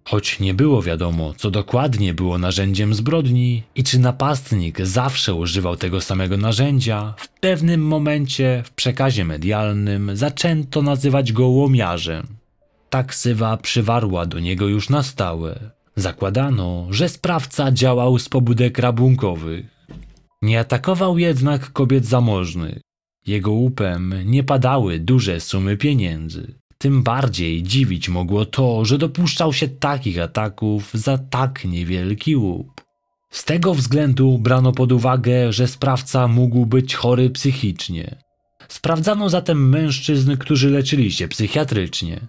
Choć 0.05 0.41
nie 0.41 0.55
było 0.55 0.83
wiadomo, 0.83 1.35
co 1.37 1.51
dokładnie 1.51 2.15
było 2.15 2.39
narzędziem 2.39 2.95
zbrodni 2.95 3.63
i 3.75 3.85
czy 3.85 3.99
napastnik 3.99 4.81
zawsze 4.81 5.35
używał 5.35 5.77
tego 5.77 6.01
samego 6.01 6.37
narzędzia, 6.37 7.15
w 7.17 7.29
pewnym 7.29 7.87
momencie 7.87 8.63
w 8.67 8.71
przekazie 8.71 9.25
medialnym 9.25 10.17
zaczęto 10.17 10.83
nazywać 10.83 11.33
go 11.33 11.49
łomiarzem. 11.49 12.40
Ta 12.91 13.05
ksywa 13.05 13.57
przywarła 13.57 14.27
do 14.27 14.39
niego 14.39 14.69
już 14.69 14.89
na 14.89 15.03
stałe. 15.03 15.71
Zakładano, 15.97 16.87
że 16.91 17.09
sprawca 17.09 17.73
działał 17.73 18.19
z 18.19 18.29
pobudek 18.29 18.79
rabunkowych. 18.79 19.67
Nie 20.43 20.61
atakował 20.61 21.19
jednak 21.19 21.73
kobiet 21.73 22.07
zamożnych. 22.07 22.81
Jego 23.27 23.53
łupem 23.53 24.15
nie 24.25 24.45
padały 24.45 24.99
duże 24.99 25.41
sumy 25.41 25.77
pieniędzy. 25.77 26.55
Tym 26.79 27.03
bardziej 27.03 27.63
dziwić 27.63 28.09
mogło 28.09 28.45
to, 28.45 28.85
że 28.85 28.99
dopuszczał 28.99 29.53
się 29.53 29.69
takich 29.69 30.21
ataków 30.21 30.91
za 30.95 31.19
tak 31.19 31.65
niewielki 31.65 32.37
łup. 32.37 32.81
Z 33.31 33.45
tego 33.45 33.75
względu 33.75 34.39
brano 34.39 34.73
pod 34.73 34.93
uwagę, 34.93 35.53
że 35.53 35.69
sprawca 35.69 36.29
mógł 36.29 36.67
być 36.67 36.95
chory 36.95 37.31
psychicznie. 37.31 38.17
Sprawdzano 38.69 39.29
zatem 39.29 39.69
mężczyzn, 39.69 40.37
którzy 40.37 40.71
leczyli 40.71 41.13
się 41.13 41.29
psychiatrycznie. 41.29 42.21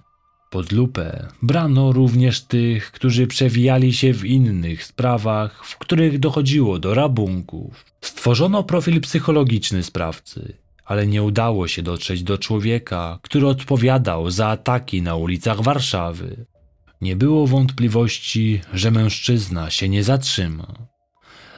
Pod 0.51 0.71
lupę 0.71 1.27
brano 1.41 1.91
również 1.91 2.41
tych, 2.41 2.91
którzy 2.91 3.27
przewijali 3.27 3.93
się 3.93 4.13
w 4.13 4.25
innych 4.25 4.83
sprawach, 4.83 5.65
w 5.65 5.77
których 5.77 6.19
dochodziło 6.19 6.79
do 6.79 6.93
rabunków. 6.93 7.85
Stworzono 8.01 8.63
profil 8.63 9.01
psychologiczny 9.01 9.83
sprawcy, 9.83 10.53
ale 10.85 11.07
nie 11.07 11.23
udało 11.23 11.67
się 11.67 11.81
dotrzeć 11.81 12.23
do 12.23 12.37
człowieka, 12.37 13.19
który 13.21 13.47
odpowiadał 13.47 14.29
za 14.29 14.47
ataki 14.47 15.01
na 15.01 15.15
ulicach 15.15 15.61
Warszawy. 15.61 16.45
Nie 17.01 17.15
było 17.15 17.47
wątpliwości, 17.47 18.61
że 18.73 18.91
mężczyzna 18.91 19.69
się 19.69 19.89
nie 19.89 20.03
zatrzyma. 20.03 20.73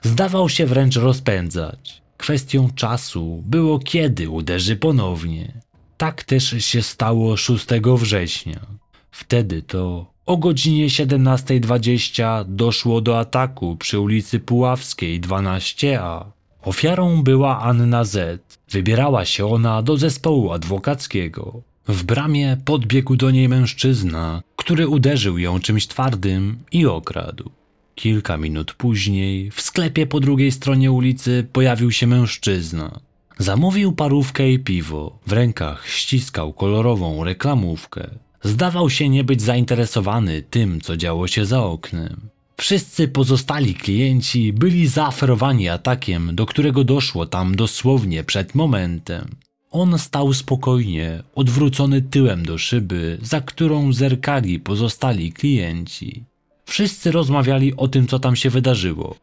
Zdawał 0.03 0.49
się 0.49 0.65
wręcz 0.65 0.95
rozpędzać. 0.95 2.01
Kwestią 2.17 2.69
czasu 2.75 3.43
było 3.45 3.79
kiedy 3.79 4.29
uderzy 4.29 4.75
ponownie. 4.75 5.61
Tak 5.97 6.23
też 6.23 6.55
się 6.65 6.81
stało 6.81 7.37
6 7.37 7.65
września. 7.97 8.82
Wtedy 9.13 9.61
to 9.61 10.05
o 10.25 10.37
godzinie 10.37 10.87
17.20 10.87 12.45
doszło 12.47 13.01
do 13.01 13.19
ataku 13.19 13.75
przy 13.75 13.99
ulicy 13.99 14.39
Puławskiej 14.39 15.21
12a. 15.21 16.25
Ofiarą 16.61 17.23
była 17.23 17.59
Anna 17.59 18.03
Z. 18.03 18.41
Wybierała 18.69 19.25
się 19.25 19.47
ona 19.47 19.81
do 19.81 19.97
zespołu 19.97 20.51
adwokackiego. 20.51 21.61
W 21.87 22.03
bramie 22.03 22.57
podbiegł 22.65 23.15
do 23.15 23.31
niej 23.31 23.49
mężczyzna, 23.49 24.43
który 24.55 24.87
uderzył 24.87 25.37
ją 25.37 25.59
czymś 25.59 25.87
twardym 25.87 26.57
i 26.71 26.85
okradł. 26.85 27.49
Kilka 27.95 28.37
minut 28.37 28.73
później 28.73 29.51
w 29.51 29.61
sklepie 29.61 30.07
po 30.07 30.19
drugiej 30.19 30.51
stronie 30.51 30.91
ulicy 30.91 31.47
pojawił 31.53 31.91
się 31.91 32.07
mężczyzna. 32.07 32.99
Zamówił 33.37 33.91
parówkę 33.91 34.51
i 34.51 34.59
piwo. 34.59 35.19
W 35.27 35.31
rękach 35.31 35.89
ściskał 35.89 36.53
kolorową 36.53 37.23
reklamówkę. 37.23 38.09
Zdawał 38.43 38.89
się 38.89 39.09
nie 39.09 39.23
być 39.23 39.41
zainteresowany 39.41 40.41
tym, 40.41 40.81
co 40.81 40.97
działo 40.97 41.27
się 41.27 41.45
za 41.45 41.63
oknem. 41.63 42.29
Wszyscy 42.57 43.07
pozostali 43.07 43.75
klienci 43.75 44.53
byli 44.53 44.87
zaaferowani 44.87 45.69
atakiem, 45.69 46.35
do 46.35 46.45
którego 46.45 46.83
doszło 46.83 47.25
tam 47.25 47.55
dosłownie 47.55 48.23
przed 48.23 48.55
momentem. 48.55 49.29
On 49.71 49.99
stał 49.99 50.33
spokojnie, 50.33 51.23
odwrócony 51.35 52.01
tyłem 52.01 52.45
do 52.45 52.57
szyby, 52.57 53.17
za 53.21 53.41
którą 53.41 53.93
zerkali 53.93 54.59
pozostali 54.59 55.33
klienci. 55.33 56.23
Wszyscy 56.65 57.11
rozmawiali 57.11 57.75
o 57.75 57.87
tym, 57.87 58.07
co 58.07 58.19
tam 58.19 58.35
się 58.35 58.49
wydarzyło. 58.49 59.15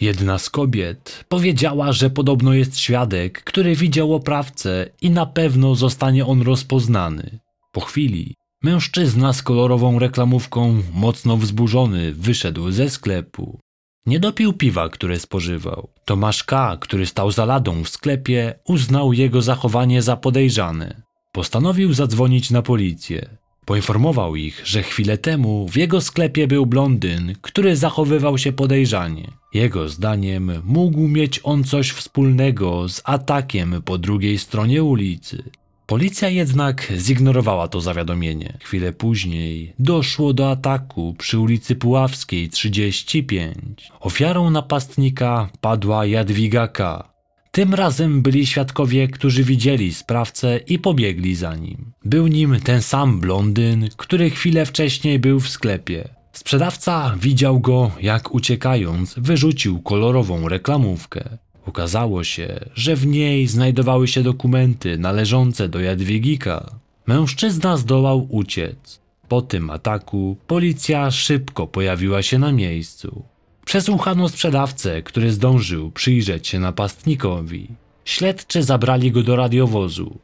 Jedna 0.00 0.38
z 0.38 0.50
kobiet 0.50 1.24
powiedziała, 1.28 1.92
że 1.92 2.10
podobno 2.10 2.54
jest 2.54 2.78
świadek, 2.78 3.44
który 3.44 3.76
widział 3.76 4.14
oprawcę 4.14 4.90
i 5.00 5.10
na 5.10 5.26
pewno 5.26 5.74
zostanie 5.74 6.26
on 6.26 6.42
rozpoznany. 6.42 7.38
Po 7.72 7.80
chwili 7.80 8.34
Mężczyzna 8.62 9.32
z 9.32 9.42
kolorową 9.42 9.98
reklamówką, 9.98 10.82
mocno 10.94 11.36
wzburzony, 11.36 12.12
wyszedł 12.12 12.70
ze 12.70 12.90
sklepu. 12.90 13.58
Nie 14.06 14.20
dopił 14.20 14.52
piwa, 14.52 14.88
które 14.88 15.20
spożywał. 15.20 15.88
Tomasz 16.04 16.44
K., 16.44 16.76
który 16.80 17.06
stał 17.06 17.30
za 17.30 17.44
ladą 17.44 17.84
w 17.84 17.88
sklepie, 17.88 18.54
uznał 18.64 19.12
jego 19.12 19.42
zachowanie 19.42 20.02
za 20.02 20.16
podejrzane. 20.16 21.02
Postanowił 21.32 21.92
zadzwonić 21.92 22.50
na 22.50 22.62
policję. 22.62 23.28
Poinformował 23.64 24.36
ich, 24.36 24.66
że 24.66 24.82
chwilę 24.82 25.18
temu 25.18 25.68
w 25.68 25.76
jego 25.76 26.00
sklepie 26.00 26.46
był 26.46 26.66
blondyn, 26.66 27.34
który 27.40 27.76
zachowywał 27.76 28.38
się 28.38 28.52
podejrzanie. 28.52 29.32
Jego 29.54 29.88
zdaniem 29.88 30.52
mógł 30.64 31.08
mieć 31.08 31.40
on 31.42 31.64
coś 31.64 31.90
wspólnego 31.90 32.88
z 32.88 33.02
atakiem 33.04 33.82
po 33.84 33.98
drugiej 33.98 34.38
stronie 34.38 34.82
ulicy. 34.82 35.42
Policja 35.88 36.28
jednak 36.28 36.92
zignorowała 36.96 37.68
to 37.68 37.80
zawiadomienie. 37.80 38.58
Chwilę 38.62 38.92
później 38.92 39.72
doszło 39.78 40.32
do 40.32 40.50
ataku 40.50 41.14
przy 41.18 41.38
ulicy 41.38 41.76
Puławskiej 41.76 42.48
35. 42.48 43.92
Ofiarą 44.00 44.50
napastnika 44.50 45.48
padła 45.60 46.06
Jadwiga 46.06 46.68
K. 46.68 47.08
Tym 47.50 47.74
razem 47.74 48.22
byli 48.22 48.46
świadkowie, 48.46 49.08
którzy 49.08 49.44
widzieli 49.44 49.94
sprawcę 49.94 50.58
i 50.58 50.78
pobiegli 50.78 51.34
za 51.34 51.56
nim. 51.56 51.92
Był 52.04 52.26
nim 52.26 52.60
ten 52.60 52.82
sam 52.82 53.20
blondyn, 53.20 53.88
który 53.96 54.30
chwilę 54.30 54.66
wcześniej 54.66 55.18
był 55.18 55.40
w 55.40 55.48
sklepie. 55.48 56.08
Sprzedawca 56.32 57.14
widział 57.20 57.60
go, 57.60 57.90
jak 58.00 58.34
uciekając, 58.34 59.14
wyrzucił 59.16 59.82
kolorową 59.82 60.48
reklamówkę. 60.48 61.38
Okazało 61.68 62.24
się, 62.24 62.60
że 62.74 62.96
w 62.96 63.06
niej 63.06 63.46
znajdowały 63.46 64.08
się 64.08 64.22
dokumenty 64.22 64.98
należące 64.98 65.68
do 65.68 65.80
Jadwigika. 65.80 66.70
Mężczyzna 67.06 67.76
zdołał 67.76 68.26
uciec. 68.30 69.00
Po 69.28 69.42
tym 69.42 69.70
ataku 69.70 70.36
policja 70.46 71.10
szybko 71.10 71.66
pojawiła 71.66 72.22
się 72.22 72.38
na 72.38 72.52
miejscu. 72.52 73.22
Przesłuchano 73.64 74.28
sprzedawcę, 74.28 75.02
który 75.02 75.32
zdążył 75.32 75.90
przyjrzeć 75.90 76.48
się 76.48 76.60
napastnikowi. 76.60 77.68
Śledczy 78.04 78.62
zabrali 78.62 79.12
go 79.12 79.22
do 79.22 79.36
radiowozu. 79.36 80.18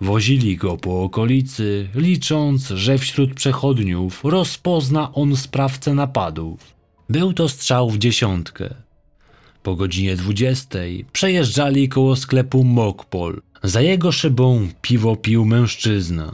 Wozili 0.00 0.56
go 0.56 0.76
po 0.76 1.02
okolicy, 1.02 1.88
licząc, 1.94 2.68
że 2.68 2.98
wśród 2.98 3.34
przechodniów 3.34 4.24
rozpozna 4.24 5.12
on 5.12 5.36
sprawcę 5.36 5.94
napadów. 5.94 6.60
Był 7.08 7.32
to 7.32 7.48
strzał 7.48 7.90
w 7.90 7.98
dziesiątkę. 7.98 8.85
Po 9.66 9.76
godzinie 9.76 10.16
20 10.16 10.78
przejeżdżali 11.12 11.88
koło 11.88 12.16
sklepu 12.16 12.64
Mokpol. 12.64 13.42
Za 13.62 13.80
jego 13.80 14.12
szybą 14.12 14.68
piwo 14.82 15.16
pił 15.16 15.44
mężczyzna. 15.44 16.32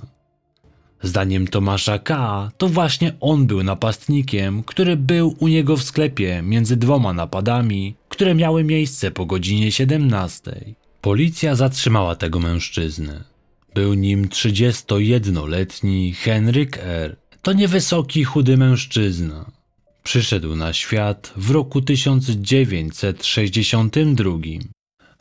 Zdaniem 1.02 1.46
Tomasza 1.46 1.98
K., 1.98 2.50
to 2.58 2.68
właśnie 2.68 3.12
on 3.20 3.46
był 3.46 3.62
napastnikiem, 3.62 4.62
który 4.62 4.96
był 4.96 5.36
u 5.38 5.48
niego 5.48 5.76
w 5.76 5.82
sklepie 5.82 6.42
między 6.42 6.76
dwoma 6.76 7.12
napadami, 7.12 7.94
które 8.08 8.34
miały 8.34 8.64
miejsce 8.64 9.10
po 9.10 9.26
godzinie 9.26 9.72
17. 9.72 10.74
Policja 11.00 11.54
zatrzymała 11.54 12.16
tego 12.16 12.40
mężczyznę. 12.40 13.24
Był 13.74 13.94
nim 13.94 14.28
31-letni 14.28 16.12
Henryk 16.12 16.78
R. 16.82 17.16
To 17.42 17.52
niewysoki, 17.52 18.24
chudy 18.24 18.56
mężczyzna. 18.56 19.61
Przyszedł 20.02 20.56
na 20.56 20.72
świat 20.72 21.32
w 21.36 21.50
roku 21.50 21.82
1962. 21.82 24.30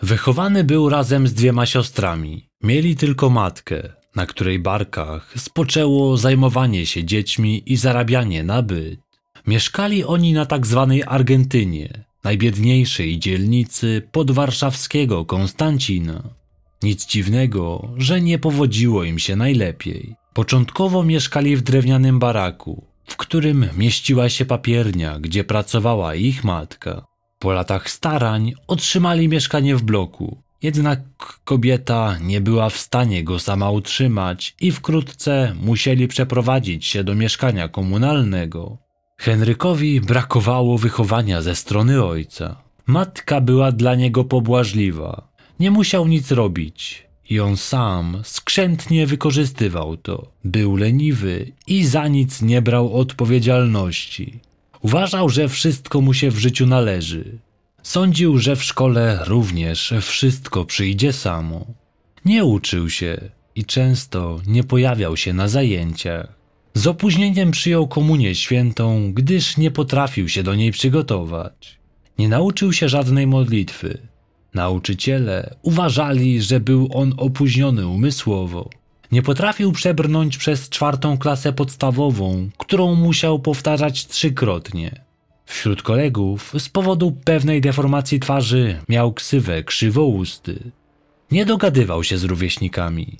Wychowany 0.02 0.64
był 0.64 0.90
razem 0.90 1.28
z 1.28 1.34
dwiema 1.34 1.66
siostrami. 1.66 2.48
Mieli 2.64 2.96
tylko 2.96 3.30
matkę, 3.30 3.94
na 4.16 4.26
której 4.26 4.60
barkach 4.60 5.34
spoczęło 5.38 6.18
zajmowanie 6.18 6.86
się 6.86 7.04
dziećmi 7.04 7.64
i 7.66 7.78
zarabianie 7.78 8.44
na 8.44 8.62
byt. 8.62 9.00
Mieszkali 9.48 10.04
oni 10.04 10.34
na 10.34 10.46
tak 10.46 10.68
zwanej 10.68 11.04
Argentynie, 11.08 12.04
najbiedniejszej 12.24 13.20
dzielnicy 13.20 14.02
podwarszawskiego 14.12 15.26
Konstancina. 15.26 16.24
Nic 16.84 17.06
dziwnego, 17.06 17.90
że 17.98 18.22
nie 18.22 18.40
powodziło 18.40 19.04
im 19.04 19.20
się 19.20 19.36
najlepiej. 19.36 20.16
Początkowo 20.34 21.04
mieszkali 21.04 21.56
w 21.56 21.62
drewnianym 21.62 22.20
baraku, 22.20 22.91
w 23.12 23.18
którym 23.18 23.70
mieściła 23.78 24.30
się 24.30 24.46
papiernia, 24.46 25.20
gdzie 25.20 25.44
pracowała 25.44 26.16
ich 26.16 26.44
matka. 26.44 27.06
Po 27.40 27.52
latach 27.52 27.90
starań 27.90 28.54
otrzymali 28.68 29.28
mieszkanie 29.28 29.76
w 29.76 29.84
bloku, 29.84 30.42
jednak 30.62 31.00
kobieta 31.44 32.18
nie 32.22 32.42
była 32.42 32.70
w 32.70 32.78
stanie 32.78 33.24
go 33.24 33.40
sama 33.40 33.72
utrzymać 33.72 34.56
i 34.62 34.72
wkrótce 34.72 35.56
musieli 35.62 36.08
przeprowadzić 36.08 36.86
się 36.86 37.04
do 37.04 37.16
mieszkania 37.16 37.68
komunalnego. 37.68 38.78
Henrykowi 39.18 40.02
brakowało 40.02 40.78
wychowania 40.78 41.42
ze 41.42 41.56
strony 41.56 42.04
ojca. 42.04 42.62
Matka 42.86 43.42
była 43.42 43.72
dla 43.72 43.96
niego 43.96 44.24
pobłażliwa. 44.24 45.28
Nie 45.60 45.72
musiał 45.72 46.08
nic 46.08 46.32
robić. 46.32 47.08
I 47.32 47.40
on 47.40 47.58
sam 47.58 48.22
skrzętnie 48.24 49.08
wykorzystywał 49.08 49.98
to. 49.98 50.32
Był 50.44 50.76
leniwy 50.76 51.52
i 51.68 51.86
za 51.86 52.08
nic 52.08 52.42
nie 52.42 52.62
brał 52.62 52.94
odpowiedzialności. 52.94 54.40
Uważał, 54.82 55.30
że 55.30 55.50
wszystko 55.50 56.02
mu 56.02 56.14
się 56.14 56.32
w 56.32 56.38
życiu 56.38 56.66
należy. 56.68 57.38
Sądził, 57.84 58.38
że 58.38 58.56
w 58.56 58.64
szkole 58.64 59.20
również 59.26 59.94
wszystko 60.02 60.66
przyjdzie 60.66 61.14
samo. 61.14 61.66
Nie 62.26 62.46
uczył 62.46 62.90
się 62.90 63.18
i 63.56 63.66
często 63.66 64.42
nie 64.48 64.64
pojawiał 64.64 65.18
się 65.18 65.34
na 65.34 65.48
zajęciach. 65.48 66.28
Z 66.74 66.88
opóźnieniem 66.88 67.52
przyjął 67.52 67.88
komunię 67.88 68.36
świętą, 68.36 69.14
gdyż 69.14 69.58
nie 69.58 69.72
potrafił 69.72 70.30
się 70.30 70.44
do 70.44 70.56
niej 70.56 70.72
przygotować. 70.72 71.78
Nie 72.20 72.30
nauczył 72.30 72.74
się 72.74 72.90
żadnej 72.90 73.28
modlitwy. 73.28 74.11
Nauczyciele 74.54 75.56
uważali, 75.62 76.42
że 76.42 76.60
był 76.60 76.90
on 76.94 77.14
opóźniony 77.18 77.88
umysłowo. 77.88 78.70
Nie 79.12 79.22
potrafił 79.22 79.72
przebrnąć 79.72 80.38
przez 80.38 80.70
czwartą 80.70 81.18
klasę 81.18 81.54
podstawową, 81.54 82.50
którą 82.58 82.96
musiał 82.96 83.40
powtarzać 83.40 84.08
trzykrotnie. 84.08 85.02
Wśród 85.46 85.82
kolegów 85.82 86.54
z 86.58 86.70
powodu 86.70 87.12
pewnej 87.12 87.62
deformacji 87.62 88.20
twarzy 88.20 88.80
miał 88.90 89.14
ksywę 89.14 89.64
krzywousty. 89.64 90.72
Nie 91.32 91.46
dogadywał 91.46 92.04
się 92.04 92.18
z 92.18 92.24
rówieśnikami. 92.24 93.18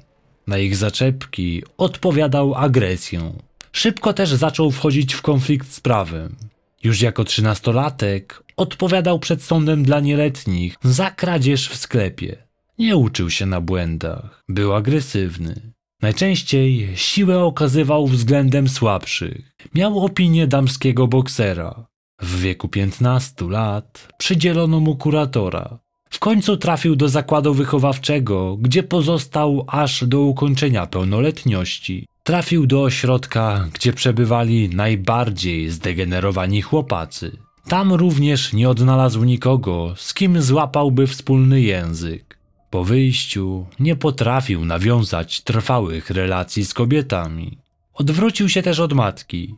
Na 0.48 0.58
ich 0.58 0.76
zaczepki 0.76 1.64
odpowiadał 1.78 2.56
agresją. 2.56 3.34
Szybko 3.72 4.14
też 4.14 4.30
zaczął 4.30 4.72
wchodzić 4.72 5.14
w 5.14 5.22
konflikt 5.22 5.72
z 5.74 5.80
prawem. 5.80 6.36
Już 6.84 7.02
jako 7.02 7.24
trzynastolatek 7.24 8.44
odpowiadał 8.58 9.20
przed 9.20 9.44
sądem 9.44 9.84
dla 9.84 10.00
nieletnich 10.00 10.76
za 10.84 11.12
kradzież 11.12 11.70
w 11.70 11.76
sklepie. 11.76 12.48
Nie 12.80 12.98
uczył 12.98 13.30
się 13.30 13.46
na 13.46 13.62
błędach, 13.62 14.44
był 14.50 14.74
agresywny. 14.74 15.74
Najczęściej 16.02 16.92
siłę 16.96 17.44
okazywał 17.44 18.08
względem 18.08 18.70
słabszych. 18.70 19.56
Miał 19.76 20.06
opinię 20.06 20.48
damskiego 20.48 21.08
boksera. 21.08 21.86
W 22.22 22.40
wieku 22.40 22.68
15 22.68 23.46
lat 23.50 24.08
przydzielono 24.18 24.80
mu 24.80 24.96
kuratora. 24.96 25.80
W 26.10 26.20
końcu 26.20 26.58
trafił 26.58 26.96
do 26.96 27.10
zakładu 27.10 27.54
wychowawczego, 27.54 28.58
gdzie 28.58 28.84
pozostał 28.84 29.66
aż 29.68 30.06
do 30.06 30.22
ukończenia 30.22 30.88
pełnoletności. 30.88 32.08
Trafił 32.24 32.68
do 32.68 32.84
ośrodka, 32.84 33.68
gdzie 33.74 33.94
przebywali 33.94 34.70
najbardziej 34.70 35.70
zdegenerowani 35.70 36.62
chłopacy. 36.62 37.38
Tam 37.68 37.94
również 37.94 38.54
nie 38.54 38.70
odnalazł 38.70 39.24
nikogo, 39.24 39.94
z 39.98 40.14
kim 40.14 40.42
złapałby 40.42 41.08
wspólny 41.08 41.62
język. 41.62 42.38
Po 42.70 42.84
wyjściu 42.84 43.66
nie 43.80 43.96
potrafił 43.96 44.66
nawiązać 44.66 45.42
trwałych 45.42 46.10
relacji 46.10 46.66
z 46.66 46.74
kobietami. 46.74 47.58
Odwrócił 47.94 48.50
się 48.50 48.62
też 48.62 48.80
od 48.80 48.94
matki. 48.94 49.56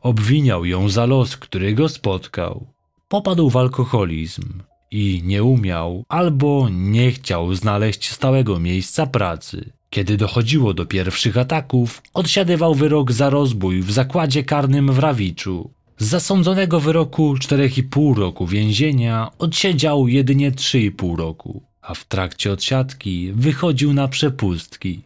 Obwiniał 0.00 0.64
ją 0.64 0.88
za 0.88 1.06
los, 1.06 1.36
który 1.36 1.74
go 1.74 1.88
spotkał. 1.88 2.66
Popadł 3.08 3.50
w 3.50 3.56
alkoholizm 3.56 4.62
i 4.90 5.22
nie 5.24 5.42
umiał 5.42 6.04
albo 6.08 6.68
nie 6.70 7.10
chciał 7.10 7.54
znaleźć 7.54 8.10
stałego 8.10 8.58
miejsca 8.58 9.06
pracy. 9.06 9.72
Kiedy 9.92 10.16
dochodziło 10.16 10.74
do 10.74 10.86
pierwszych 10.86 11.36
ataków, 11.36 12.02
odsiadywał 12.14 12.74
wyrok 12.74 13.12
za 13.12 13.30
rozbój 13.30 13.82
w 13.82 13.92
zakładzie 13.92 14.44
karnym 14.44 14.92
w 14.92 14.98
Rawiczu. 14.98 15.70
Z 15.98 16.06
zasądzonego 16.06 16.80
wyroku 16.80 17.34
4,5 17.34 18.16
roku 18.16 18.46
więzienia 18.46 19.30
odsiedział 19.38 20.08
jedynie 20.08 20.52
3,5 20.52 21.16
roku, 21.16 21.62
a 21.82 21.94
w 21.94 22.04
trakcie 22.04 22.52
odsiadki 22.52 23.32
wychodził 23.32 23.92
na 23.92 24.08
przepustki. 24.08 25.00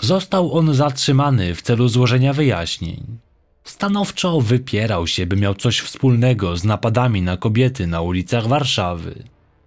Został 0.00 0.58
on 0.58 0.74
zatrzymany 0.74 1.54
w 1.54 1.62
celu 1.62 1.88
złożenia 1.88 2.32
wyjaśnień. 2.32 3.18
Stanowczo 3.64 4.40
wypierał 4.40 5.06
się, 5.06 5.26
by 5.26 5.36
miał 5.36 5.54
coś 5.54 5.80
wspólnego 5.80 6.56
z 6.56 6.64
napadami 6.64 7.22
na 7.22 7.36
kobiety 7.36 7.86
na 7.86 8.00
ulicach 8.00 8.46
Warszawy. 8.46 9.22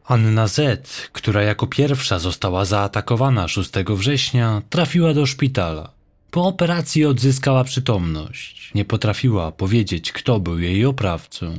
Anna 0.09 0.47
Z., 0.47 0.87
która 1.13 1.41
jako 1.41 1.67
pierwsza 1.67 2.19
została 2.19 2.65
zaatakowana 2.65 3.47
6 3.47 3.71
września, 3.89 4.61
trafiła 4.69 5.13
do 5.13 5.25
szpitala. 5.25 5.91
Po 6.31 6.47
operacji 6.47 7.05
odzyskała 7.05 7.63
przytomność. 7.63 8.71
Nie 8.75 8.85
potrafiła 8.85 9.51
powiedzieć, 9.51 10.11
kto 10.11 10.39
był 10.39 10.59
jej 10.59 10.85
oprawcą. 10.85 11.53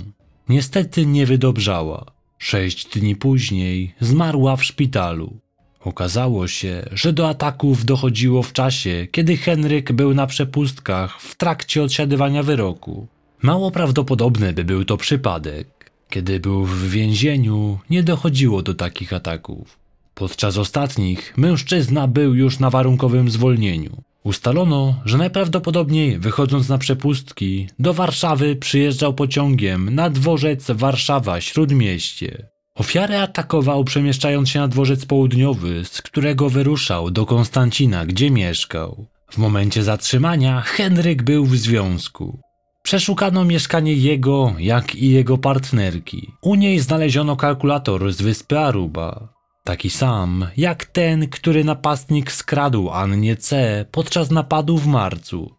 Niestety 0.49 1.07
nie 1.07 1.27
wydobrzała. 1.27 2.07
Sześć 2.39 2.99
dni 2.99 3.17
później 3.17 3.95
zmarła 4.01 4.57
w 4.57 4.65
szpitalu. 4.65 5.37
Okazało 5.81 6.49
się, 6.49 6.89
że 6.93 7.13
do 7.13 7.29
ataków 7.29 7.85
dochodziło 7.85 8.43
w 8.43 8.53
czasie, 8.53 9.07
kiedy 9.13 9.37
Henryk 9.37 9.93
był 9.93 10.15
na 10.15 10.27
przepustkach 10.27 11.21
w 11.21 11.35
trakcie 11.35 11.83
odsiadywania 11.83 12.43
wyroku. 12.43 13.07
Mało 13.43 13.71
prawdopodobne 13.71 14.53
by 14.53 14.65
był 14.65 14.85
to 14.85 14.97
przypadek. 14.97 15.80
Kiedy 16.11 16.41
był 16.41 16.65
w 16.65 16.91
więzieniu, 16.91 17.79
nie 17.91 18.03
dochodziło 18.03 18.63
do 18.63 18.75
takich 18.75 19.13
ataków. 19.13 19.79
Podczas 20.15 20.57
ostatnich 20.57 21.35
mężczyzna 21.37 22.09
był 22.09 22.35
już 22.35 22.59
na 22.59 22.71
warunkowym 22.71 23.31
zwolnieniu. 23.31 24.03
Ustalono, 24.25 24.95
że 25.05 25.19
najprawdopodobniej 25.19 26.19
wychodząc 26.19 26.69
na 26.69 26.79
przepustki 26.79 27.69
do 27.79 27.95
Warszawy 27.95 28.57
przyjeżdżał 28.57 29.15
pociągiem 29.15 29.95
na 29.95 30.11
dworzec 30.11 30.71
Warszawa 30.71 31.41
Śródmieście. 31.41 32.47
Ofiarę 32.75 33.23
atakował 33.23 33.85
przemieszczając 33.85 34.49
się 34.49 34.61
na 34.61 34.69
dworzec 34.69 35.07
południowy, 35.07 35.85
z 35.85 36.03
którego 36.03 36.51
wyruszał 36.51 37.11
do 37.11 37.27
Konstancina, 37.27 38.07
gdzie 38.07 38.31
mieszkał. 38.31 39.07
W 39.31 39.39
momencie 39.39 39.83
zatrzymania 39.83 40.61
Henryk 40.61 41.23
był 41.23 41.47
w 41.47 41.57
związku. 41.57 42.41
Przeszukano 42.83 43.45
mieszkanie 43.45 43.95
jego, 43.95 44.55
jak 44.59 44.95
i 44.95 45.11
jego 45.11 45.39
partnerki. 45.39 46.33
U 46.43 46.55
niej 46.55 46.79
znaleziono 46.79 47.37
kalkulator 47.37 48.13
z 48.13 48.23
wyspy 48.23 48.59
Aruba. 48.59 49.29
Taki 49.65 49.91
sam 49.91 50.47
jak 50.57 50.85
ten, 50.85 51.29
który 51.29 51.65
napastnik 51.65 52.33
skradł 52.33 52.91
Annie 52.91 53.37
C. 53.37 53.85
podczas 53.91 54.31
napadu 54.31 54.79
w 54.79 54.87
marcu. 54.87 55.51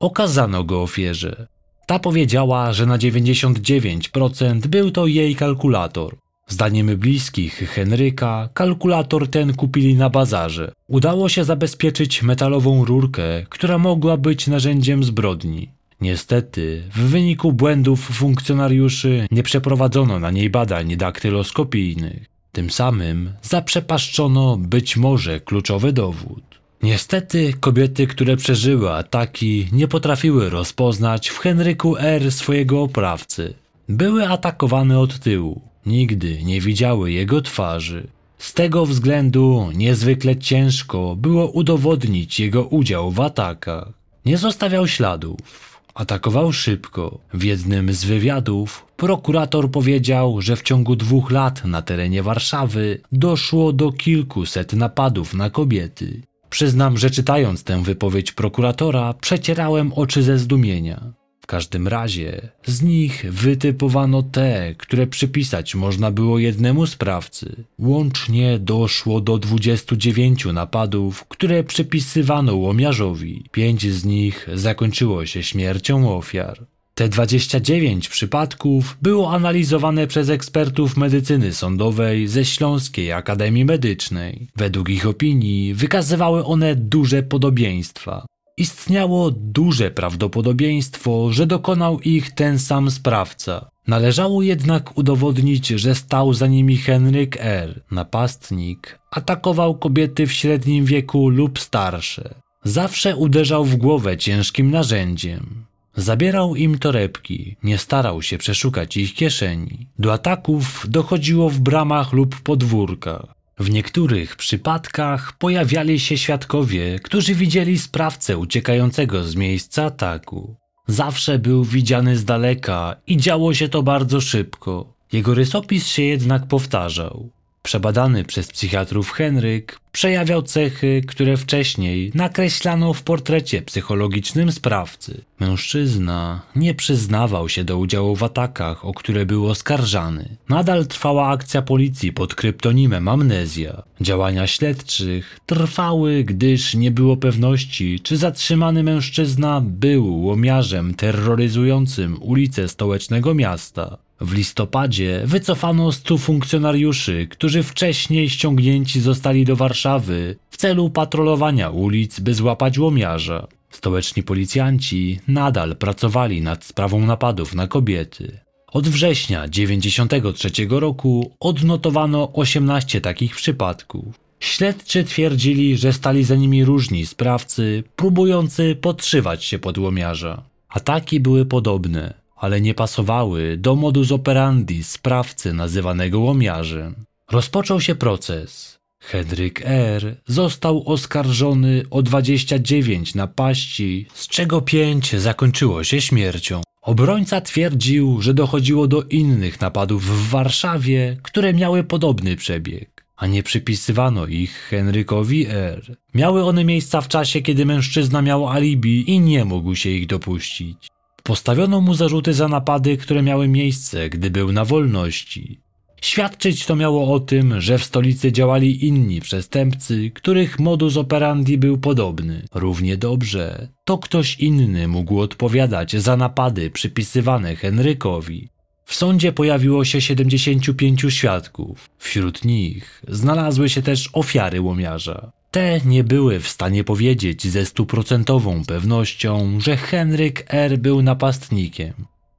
Okazano 0.00 0.64
go 0.64 0.82
ofierze. 0.82 1.46
Ta 1.86 1.98
powiedziała, 1.98 2.72
że 2.72 2.86
na 2.86 2.98
99% 2.98 4.66
był 4.66 4.90
to 4.90 5.06
jej 5.06 5.34
kalkulator. 5.34 6.16
Zdaniem 6.48 6.96
bliskich 6.96 7.54
Henryka, 7.54 8.48
kalkulator 8.54 9.28
ten 9.28 9.54
kupili 9.54 9.94
na 9.94 10.10
bazarze. 10.10 10.72
Udało 10.88 11.28
się 11.28 11.44
zabezpieczyć 11.44 12.22
metalową 12.22 12.84
rurkę, 12.84 13.46
która 13.48 13.78
mogła 13.78 14.16
być 14.16 14.46
narzędziem 14.46 15.04
zbrodni. 15.04 15.79
Niestety, 16.00 16.82
w 16.94 17.00
wyniku 17.00 17.52
błędów 17.52 18.00
funkcjonariuszy 18.00 19.26
nie 19.30 19.42
przeprowadzono 19.42 20.18
na 20.18 20.30
niej 20.30 20.50
badań 20.50 20.96
daktyloskopijnych. 20.96 22.26
Tym 22.52 22.70
samym 22.70 23.32
zaprzepaszczono 23.42 24.56
być 24.56 24.96
może 24.96 25.40
kluczowy 25.40 25.92
dowód. 25.92 26.42
Niestety 26.82 27.52
kobiety, 27.60 28.06
które 28.06 28.36
przeżyły 28.36 28.92
ataki, 28.92 29.68
nie 29.72 29.88
potrafiły 29.88 30.50
rozpoznać 30.50 31.28
w 31.28 31.38
Henryku 31.38 31.96
R. 31.96 32.32
swojego 32.32 32.82
oprawcy. 32.82 33.54
Były 33.88 34.28
atakowane 34.28 34.98
od 34.98 35.18
tyłu. 35.18 35.60
Nigdy 35.86 36.42
nie 36.42 36.60
widziały 36.60 37.12
jego 37.12 37.42
twarzy. 37.42 38.06
Z 38.38 38.54
tego 38.54 38.86
względu 38.86 39.70
niezwykle 39.74 40.36
ciężko 40.36 41.16
było 41.16 41.50
udowodnić 41.50 42.40
jego 42.40 42.64
udział 42.64 43.10
w 43.10 43.20
atakach. 43.20 43.88
Nie 44.24 44.38
zostawiał 44.38 44.88
śladów. 44.88 45.69
Atakował 45.94 46.52
szybko. 46.52 47.18
W 47.34 47.42
jednym 47.42 47.92
z 47.92 48.04
wywiadów 48.04 48.86
prokurator 48.96 49.70
powiedział, 49.70 50.40
że 50.40 50.56
w 50.56 50.62
ciągu 50.62 50.96
dwóch 50.96 51.30
lat 51.30 51.64
na 51.64 51.82
terenie 51.82 52.22
Warszawy 52.22 53.00
doszło 53.12 53.72
do 53.72 53.92
kilkuset 53.92 54.72
napadów 54.72 55.34
na 55.34 55.50
kobiety. 55.50 56.22
Przyznam, 56.50 56.98
że 56.98 57.10
czytając 57.10 57.64
tę 57.64 57.82
wypowiedź 57.82 58.32
prokuratora, 58.32 59.14
przecierałem 59.14 59.92
oczy 59.92 60.22
ze 60.22 60.38
zdumienia 60.38 61.19
każdym 61.50 61.88
razie 61.88 62.48
z 62.66 62.82
nich 62.82 63.32
wytypowano 63.32 64.22
te, 64.22 64.74
które 64.78 65.06
przypisać 65.06 65.74
można 65.74 66.10
było 66.10 66.38
jednemu 66.38 66.86
sprawcy. 66.86 67.64
Łącznie 67.78 68.58
doszło 68.58 69.20
do 69.20 69.38
29 69.38 70.44
napadów, 70.44 71.24
które 71.28 71.64
przypisywano 71.64 72.56
łomiarzowi. 72.56 73.44
Pięć 73.52 73.92
z 73.92 74.04
nich 74.04 74.48
zakończyło 74.54 75.26
się 75.26 75.42
śmiercią 75.42 76.16
ofiar. 76.16 76.66
Te 76.94 77.08
29 77.08 78.08
przypadków 78.08 78.96
było 79.02 79.32
analizowane 79.32 80.06
przez 80.06 80.28
ekspertów 80.28 80.96
medycyny 80.96 81.52
sądowej 81.52 82.28
ze 82.28 82.44
Śląskiej 82.44 83.12
Akademii 83.12 83.64
Medycznej. 83.64 84.48
Według 84.56 84.88
ich 84.88 85.06
opinii 85.06 85.74
wykazywały 85.74 86.44
one 86.44 86.76
duże 86.76 87.22
podobieństwa. 87.22 88.26
Istniało 88.60 89.30
duże 89.30 89.90
prawdopodobieństwo, 89.90 91.32
że 91.32 91.46
dokonał 91.46 92.00
ich 92.00 92.34
ten 92.34 92.58
sam 92.58 92.90
sprawca. 92.90 93.70
Należało 93.86 94.42
jednak 94.42 94.98
udowodnić, 94.98 95.68
że 95.68 95.94
stał 95.94 96.34
za 96.34 96.46
nimi 96.46 96.76
Henryk 96.76 97.36
R., 97.40 97.82
napastnik. 97.90 98.98
Atakował 99.10 99.78
kobiety 99.78 100.26
w 100.26 100.32
średnim 100.32 100.84
wieku 100.84 101.28
lub 101.28 101.58
starsze. 101.58 102.34
Zawsze 102.64 103.16
uderzał 103.16 103.64
w 103.64 103.76
głowę 103.76 104.16
ciężkim 104.16 104.70
narzędziem. 104.70 105.64
Zabierał 105.96 106.56
im 106.56 106.78
torebki, 106.78 107.56
nie 107.62 107.78
starał 107.78 108.22
się 108.22 108.38
przeszukać 108.38 108.96
ich 108.96 109.14
kieszeni. 109.14 109.86
Do 109.98 110.12
ataków 110.12 110.86
dochodziło 110.88 111.50
w 111.50 111.58
bramach 111.58 112.12
lub 112.12 112.40
podwórkach. 112.40 113.39
W 113.60 113.70
niektórych 113.70 114.36
przypadkach 114.36 115.32
pojawiali 115.32 116.00
się 116.00 116.18
świadkowie, 116.18 116.98
którzy 116.98 117.34
widzieli 117.34 117.78
sprawcę 117.78 118.38
uciekającego 118.38 119.24
z 119.24 119.36
miejsca 119.36 119.84
ataku. 119.84 120.56
Zawsze 120.86 121.38
był 121.38 121.64
widziany 121.64 122.16
z 122.16 122.24
daleka 122.24 122.96
i 123.06 123.16
działo 123.16 123.54
się 123.54 123.68
to 123.68 123.82
bardzo 123.82 124.20
szybko. 124.20 124.94
Jego 125.12 125.34
rysopis 125.34 125.86
się 125.86 126.02
jednak 126.02 126.46
powtarzał. 126.46 127.30
Przebadany 127.62 128.24
przez 128.24 128.48
psychiatrów 128.48 129.12
Henryk 129.12 129.80
przejawiał 129.92 130.42
cechy, 130.42 131.02
które 131.06 131.36
wcześniej 131.36 132.12
nakreślano 132.14 132.92
w 132.92 133.02
portrecie 133.02 133.62
psychologicznym 133.62 134.52
sprawcy. 134.52 135.24
Mężczyzna 135.40 136.40
nie 136.56 136.74
przyznawał 136.74 137.48
się 137.48 137.64
do 137.64 137.78
udziału 137.78 138.16
w 138.16 138.22
atakach, 138.22 138.84
o 138.84 138.94
które 138.94 139.26
był 139.26 139.48
oskarżany. 139.48 140.36
Nadal 140.48 140.86
trwała 140.86 141.28
akcja 141.28 141.62
policji 141.62 142.12
pod 142.12 142.34
kryptonimem 142.34 143.08
Amnezja. 143.08 143.82
Działania 144.00 144.46
śledczych 144.46 145.40
trwały, 145.46 146.24
gdyż 146.24 146.74
nie 146.74 146.90
było 146.90 147.16
pewności, 147.16 148.00
czy 148.00 148.16
zatrzymany 148.16 148.82
mężczyzna 148.82 149.60
był 149.64 150.22
łomiarzem 150.22 150.94
terroryzującym 150.94 152.22
ulice 152.22 152.68
stołecznego 152.68 153.34
miasta. 153.34 153.98
W 154.20 154.34
listopadzie 154.34 155.22
wycofano 155.24 155.92
100 155.92 156.18
funkcjonariuszy, 156.18 157.26
którzy 157.30 157.62
wcześniej 157.62 158.28
ściągnięci 158.28 159.00
zostali 159.00 159.44
do 159.44 159.56
Warszawy 159.56 160.36
w 160.50 160.56
celu 160.56 160.90
patrolowania 160.90 161.70
ulic, 161.70 162.20
by 162.20 162.34
złapać 162.34 162.78
łomiarza. 162.78 163.46
Stołeczni 163.70 164.22
policjanci 164.22 165.20
nadal 165.28 165.76
pracowali 165.76 166.42
nad 166.42 166.64
sprawą 166.64 167.06
napadów 167.06 167.54
na 167.54 167.66
kobiety. 167.66 168.40
Od 168.72 168.88
września 168.88 169.48
1993 169.48 170.50
roku 170.70 171.32
odnotowano 171.40 172.32
18 172.32 173.00
takich 173.00 173.36
przypadków. 173.36 174.20
Śledczy 174.40 175.04
twierdzili, 175.04 175.76
że 175.76 175.92
stali 175.92 176.24
za 176.24 176.34
nimi 176.34 176.64
różni 176.64 177.06
sprawcy, 177.06 177.84
próbujący 177.96 178.76
podszywać 178.80 179.44
się 179.44 179.58
pod 179.58 179.78
łomiarza. 179.78 180.42
Ataki 180.68 181.20
były 181.20 181.46
podobne 181.46 182.14
ale 182.40 182.60
nie 182.60 182.74
pasowały 182.74 183.56
do 183.56 183.76
modus 183.76 184.12
operandi 184.12 184.84
sprawcy 184.84 185.52
nazywanego 185.52 186.20
łomiarzem. 186.20 186.94
Rozpoczął 187.30 187.80
się 187.80 187.94
proces. 187.94 188.80
Henryk 189.00 189.62
R. 189.64 190.16
został 190.26 190.88
oskarżony 190.88 191.82
o 191.90 192.02
29 192.02 193.14
napaści, 193.14 194.06
z 194.14 194.28
czego 194.28 194.60
5 194.60 195.16
zakończyło 195.16 195.84
się 195.84 196.00
śmiercią. 196.00 196.62
Obrońca 196.82 197.40
twierdził, 197.40 198.22
że 198.22 198.34
dochodziło 198.34 198.86
do 198.86 199.02
innych 199.02 199.60
napadów 199.60 200.04
w 200.04 200.28
Warszawie, 200.28 201.16
które 201.22 201.54
miały 201.54 201.84
podobny 201.84 202.36
przebieg, 202.36 203.04
a 203.16 203.26
nie 203.26 203.42
przypisywano 203.42 204.26
ich 204.26 204.52
Henrykowi 204.52 205.46
R. 205.48 205.96
Miały 206.14 206.44
one 206.44 206.64
miejsca 206.64 207.00
w 207.00 207.08
czasie, 207.08 207.42
kiedy 207.42 207.66
mężczyzna 207.66 208.22
miał 208.22 208.48
alibi 208.48 209.10
i 209.10 209.20
nie 209.20 209.44
mógł 209.44 209.74
się 209.74 209.90
ich 209.90 210.06
dopuścić. 210.06 210.90
Postawiono 211.22 211.80
mu 211.80 211.94
zarzuty 211.94 212.34
za 212.34 212.48
napady, 212.48 212.96
które 212.96 213.22
miały 213.22 213.48
miejsce, 213.48 214.08
gdy 214.08 214.30
był 214.30 214.52
na 214.52 214.64
wolności. 214.64 215.60
Świadczyć 216.00 216.66
to 216.66 216.76
miało 216.76 217.14
o 217.14 217.20
tym, 217.20 217.60
że 217.60 217.78
w 217.78 217.84
stolicy 217.84 218.32
działali 218.32 218.86
inni 218.86 219.20
przestępcy, 219.20 220.10
których 220.10 220.58
modus 220.58 220.96
operandi 220.96 221.58
był 221.58 221.78
podobny. 221.78 222.42
Równie 222.54 222.96
dobrze, 222.96 223.68
to 223.84 223.98
ktoś 223.98 224.38
inny 224.38 224.88
mógł 224.88 225.20
odpowiadać 225.20 225.96
za 225.96 226.16
napady 226.16 226.70
przypisywane 226.70 227.56
Henrykowi. 227.56 228.48
W 228.84 228.94
sądzie 228.94 229.32
pojawiło 229.32 229.84
się 229.84 230.00
75 230.00 231.04
świadków. 231.08 231.90
Wśród 231.98 232.44
nich 232.44 233.02
znalazły 233.08 233.68
się 233.68 233.82
też 233.82 234.10
ofiary 234.12 234.60
łomiarza. 234.60 235.32
Te 235.50 235.80
nie 235.84 236.04
były 236.04 236.40
w 236.40 236.48
stanie 236.48 236.84
powiedzieć 236.84 237.48
ze 237.48 237.66
stuprocentową 237.66 238.64
pewnością, 238.64 239.60
że 239.60 239.76
Henryk 239.76 240.44
R. 240.48 240.78
był 240.78 241.02
napastnikiem. 241.02 241.92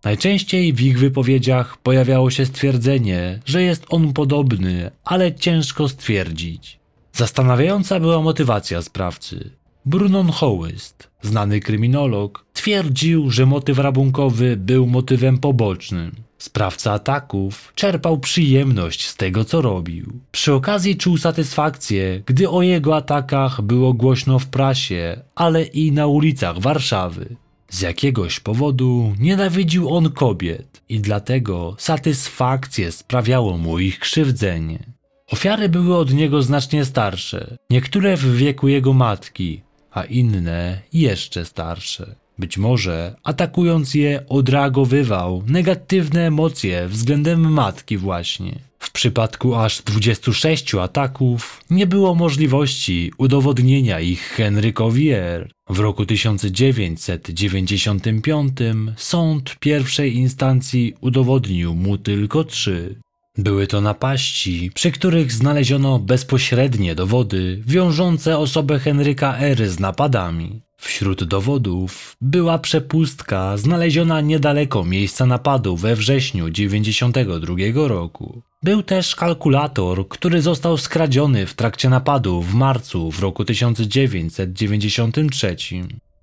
Najczęściej 0.04 0.74
w 0.74 0.82
ich 0.82 1.00
wypowiedziach 1.00 1.78
pojawiało 1.78 2.32
się 2.32 2.45
stwierdzenie, 2.45 3.39
że 3.45 3.63
jest 3.63 3.86
on 3.89 4.13
podobny, 4.13 4.91
ale 5.04 5.36
ciężko 5.36 5.89
stwierdzić. 5.89 6.80
Zastanawiająca 7.13 8.00
była 8.00 8.21
motywacja 8.21 8.82
sprawcy. 8.82 9.52
Brunon 9.86 10.30
Hołyst, 10.30 11.10
znany 11.21 11.60
kryminolog, 11.60 12.45
twierdził, 12.54 13.32
że 13.32 13.45
motyw 13.45 13.78
rabunkowy 13.78 14.58
był 14.58 14.88
motywem 14.88 15.38
pobocznym. 15.38 16.12
Sprawca 16.41 16.91
ataków 16.93 17.71
czerpał 17.75 18.19
przyjemność 18.19 19.08
z 19.08 19.15
tego, 19.15 19.45
co 19.45 19.62
robił. 19.62 20.19
Przy 20.32 20.54
okazji 20.54 20.97
czuł 20.97 21.17
satysfakcję, 21.17 22.23
gdy 22.25 22.49
o 22.49 22.62
jego 22.62 22.95
atakach 22.95 23.62
było 23.62 23.93
głośno 23.93 24.39
w 24.39 24.47
prasie, 24.47 25.21
ale 25.36 25.63
i 25.63 25.91
na 25.91 26.08
ulicach 26.08 26.60
Warszawy. 26.60 27.36
Z 27.69 27.82
jakiegoś 27.82 28.39
powodu 28.39 29.13
nienawidził 29.19 29.95
on 29.95 30.12
kobiet 30.12 30.82
i 30.89 30.99
dlatego 30.99 31.75
satysfakcję 31.80 32.91
sprawiało 32.91 33.58
mu 33.58 33.80
ich 33.80 33.99
krzywdzenie. 33.99 34.80
Ofiary 35.32 35.69
były 35.69 35.97
od 35.97 36.13
niego 36.13 36.41
znacznie 36.41 36.86
starsze, 36.86 37.58
niektóre 37.69 38.17
w 38.17 38.36
wieku 38.36 38.67
jego 38.67 38.93
matki, 38.93 39.62
a 39.91 40.04
inne 40.04 40.82
jeszcze 40.93 41.45
starsze. 41.45 42.15
Być 42.41 42.58
może 42.58 43.15
atakując 43.23 43.93
je 43.93 44.23
odreagowywał 44.30 45.43
negatywne 45.47 46.27
emocje 46.27 46.88
względem 46.88 47.54
matki 47.54 47.97
właśnie. 47.97 48.60
W 48.80 48.91
przypadku 48.91 49.56
aż 49.56 49.82
26 49.82 50.75
ataków 50.75 51.63
nie 51.69 51.88
było 51.88 52.15
możliwości 52.15 53.12
udowodnienia 53.17 53.99
ich 53.99 54.21
Henrykowi 54.21 55.10
R. 55.10 55.51
W 55.69 55.80
roku 55.80 56.06
1995 56.06 58.54
sąd 58.97 59.56
pierwszej 59.60 60.15
instancji 60.15 60.93
udowodnił 61.01 61.75
mu 61.75 61.97
tylko 61.97 62.43
trzy. 62.43 62.95
Były 63.38 63.67
to 63.67 63.82
napaści, 63.82 64.71
przy 64.73 64.91
których 64.91 65.32
znaleziono 65.32 65.99
bezpośrednie 65.99 66.95
dowody 66.95 67.63
wiążące 67.65 68.38
osobę 68.38 68.80
Henryka 68.80 69.38
R 69.38 69.69
z 69.69 69.80
napadami. 69.80 70.62
Wśród 70.82 71.24
dowodów 71.24 72.15
była 72.22 72.60
przepustka 72.60 73.58
znaleziona 73.58 74.22
niedaleko 74.22 74.84
miejsca 74.84 75.26
napadu 75.26 75.78
we 75.78 75.96
wrześniu 75.96 76.52
1992 76.52 77.88
roku. 77.88 78.41
Był 78.63 78.84
też 78.84 79.15
kalkulator, 79.15 80.08
który 80.08 80.41
został 80.41 80.78
skradziony 80.78 81.46
w 81.46 81.54
trakcie 81.54 81.89
napadu 81.89 82.41
w 82.41 82.54
marcu 82.54 83.12
w 83.12 83.20
roku 83.20 83.46
1993. 83.46 85.56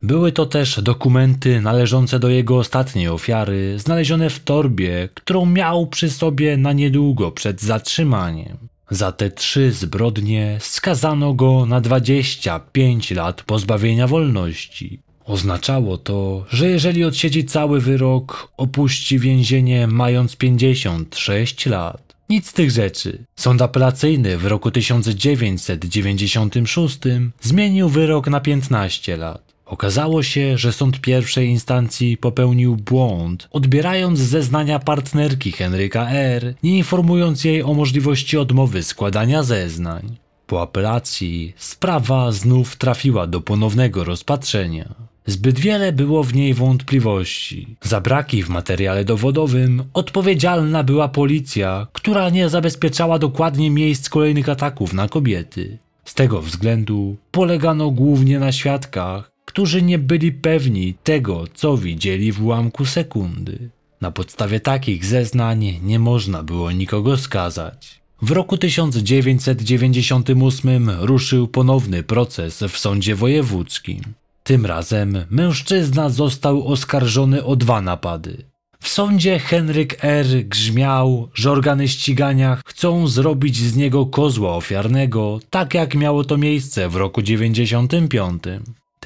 Były 0.03 0.33
to 0.33 0.47
też 0.47 0.81
dokumenty 0.83 1.61
należące 1.61 2.19
do 2.19 2.29
jego 2.29 2.59
ostatniej 2.59 3.09
ofiary, 3.09 3.79
znalezione 3.79 4.31
w 4.31 4.41
torbie, 4.41 5.09
którą 5.15 5.47
miał 5.47 5.87
przy 5.87 6.11
sobie 6.11 6.57
na 6.57 6.73
niedługo 6.73 7.33
przed 7.33 7.61
zatrzymaniem. 7.61 8.69
Za 8.91 9.13
te 9.13 9.31
trzy 9.31 9.73
zbrodnie 9.73 10.59
skazano 10.61 11.35
go 11.35 11.67
na 11.67 11.81
25 11.81 13.11
lat 13.11 13.43
pozbawienia 13.43 14.07
wolności. 14.07 15.01
Oznaczało 15.25 15.99
to, 15.99 16.47
że 16.51 16.69
jeżeli 16.69 17.05
odsiedzi 17.05 17.45
cały 17.45 17.81
wyrok, 17.81 18.53
opuści 18.57 19.19
więzienie 19.19 19.87
mając 19.87 20.37
56 20.37 21.67
lat. 21.67 22.09
Nic 22.29 22.47
z 22.47 22.53
tych 22.53 22.71
rzeczy. 22.71 23.25
Sąd 23.37 23.63
apelacyjny 23.63 24.39
w 24.39 24.47
roku 24.47 24.71
1996 24.71 26.99
zmienił 27.41 27.89
wyrok 27.89 28.29
na 28.29 28.41
15 28.41 29.17
lat. 29.17 29.48
Okazało 29.69 30.23
się, 30.23 30.59
że 30.59 30.73
sąd 30.73 31.01
pierwszej 31.01 31.49
instancji 31.49 32.17
popełnił 32.17 32.77
błąd, 32.77 33.49
odbierając 33.51 34.19
zeznania 34.19 34.79
partnerki 34.79 35.53
Henryka 35.53 36.11
R., 36.11 36.55
nie 36.63 36.79
informując 36.79 37.45
jej 37.45 37.63
o 37.63 37.75
możliwości 37.75 38.39
odmowy 38.39 38.83
składania 38.83 39.43
zeznań. 39.43 40.17
Po 40.47 40.63
apelacji 40.63 41.55
sprawa 41.57 42.33
znów 42.33 42.77
trafiła 42.77 43.27
do 43.27 43.41
ponownego 43.41 44.05
rozpatrzenia. 44.05 44.95
Zbyt 45.27 45.59
wiele 45.61 45.93
było 45.93 46.25
w 46.25 46.35
niej 46.35 46.55
wątpliwości. 46.55 47.77
Za 47.83 48.01
braki 48.01 48.43
w 48.43 48.49
materiale 48.49 49.05
dowodowym 49.05 49.85
odpowiedzialna 49.95 50.83
była 50.83 51.09
policja, 51.09 51.87
która 51.93 52.31
nie 52.31 52.49
zabezpieczała 52.49 53.19
dokładnie 53.19 53.71
miejsc 53.71 54.09
kolejnych 54.09 54.49
ataków 54.49 54.93
na 54.93 55.09
kobiety. 55.09 55.79
Z 56.05 56.15
tego 56.15 56.43
względu 56.43 57.17
polegano 57.31 57.91
głównie 57.91 58.39
na 58.39 58.53
świadkach, 58.53 59.38
którzy 59.49 59.83
nie 59.83 59.99
byli 59.99 60.33
pewni 60.33 60.95
tego, 60.95 61.45
co 61.55 61.77
widzieli 61.77 62.33
w 62.33 62.45
ułamku 62.45 62.85
sekundy. 62.85 63.71
Na 64.01 64.11
podstawie 64.11 64.61
takich 64.61 65.05
zeznań 65.05 65.81
nie 65.83 65.99
można 65.99 66.43
było 66.43 66.73
nikogo 66.73 67.17
skazać. 67.17 68.01
W 68.23 68.31
roku 68.31 68.59
1998 68.59 70.91
ruszył 71.01 71.49
ponowny 71.49 72.03
proces 72.03 72.65
w 72.69 72.79
sądzie 72.79 73.15
wojewódzkim. 73.15 74.03
Tym 74.43 74.67
razem 74.67 75.25
mężczyzna 75.31 76.09
został 76.09 76.67
oskarżony 76.67 77.45
o 77.45 77.57
dwa 77.57 77.81
napady. 77.81 78.45
W 78.81 78.89
sądzie 78.89 79.39
Henryk 79.39 80.05
R. 80.05 80.27
grzmiał, 80.45 81.29
że 81.35 81.51
organy 81.51 81.89
ścigania 81.89 82.59
chcą 82.67 83.09
zrobić 83.09 83.57
z 83.57 83.77
niego 83.77 84.07
kozła 84.07 84.57
ofiarnego, 84.57 85.41
tak 85.51 85.75
jak 85.75 85.95
miało 85.95 86.25
to 86.25 86.37
miejsce 86.37 86.89
w 86.89 86.97
roku 86.97 87.23
95. 87.23 88.43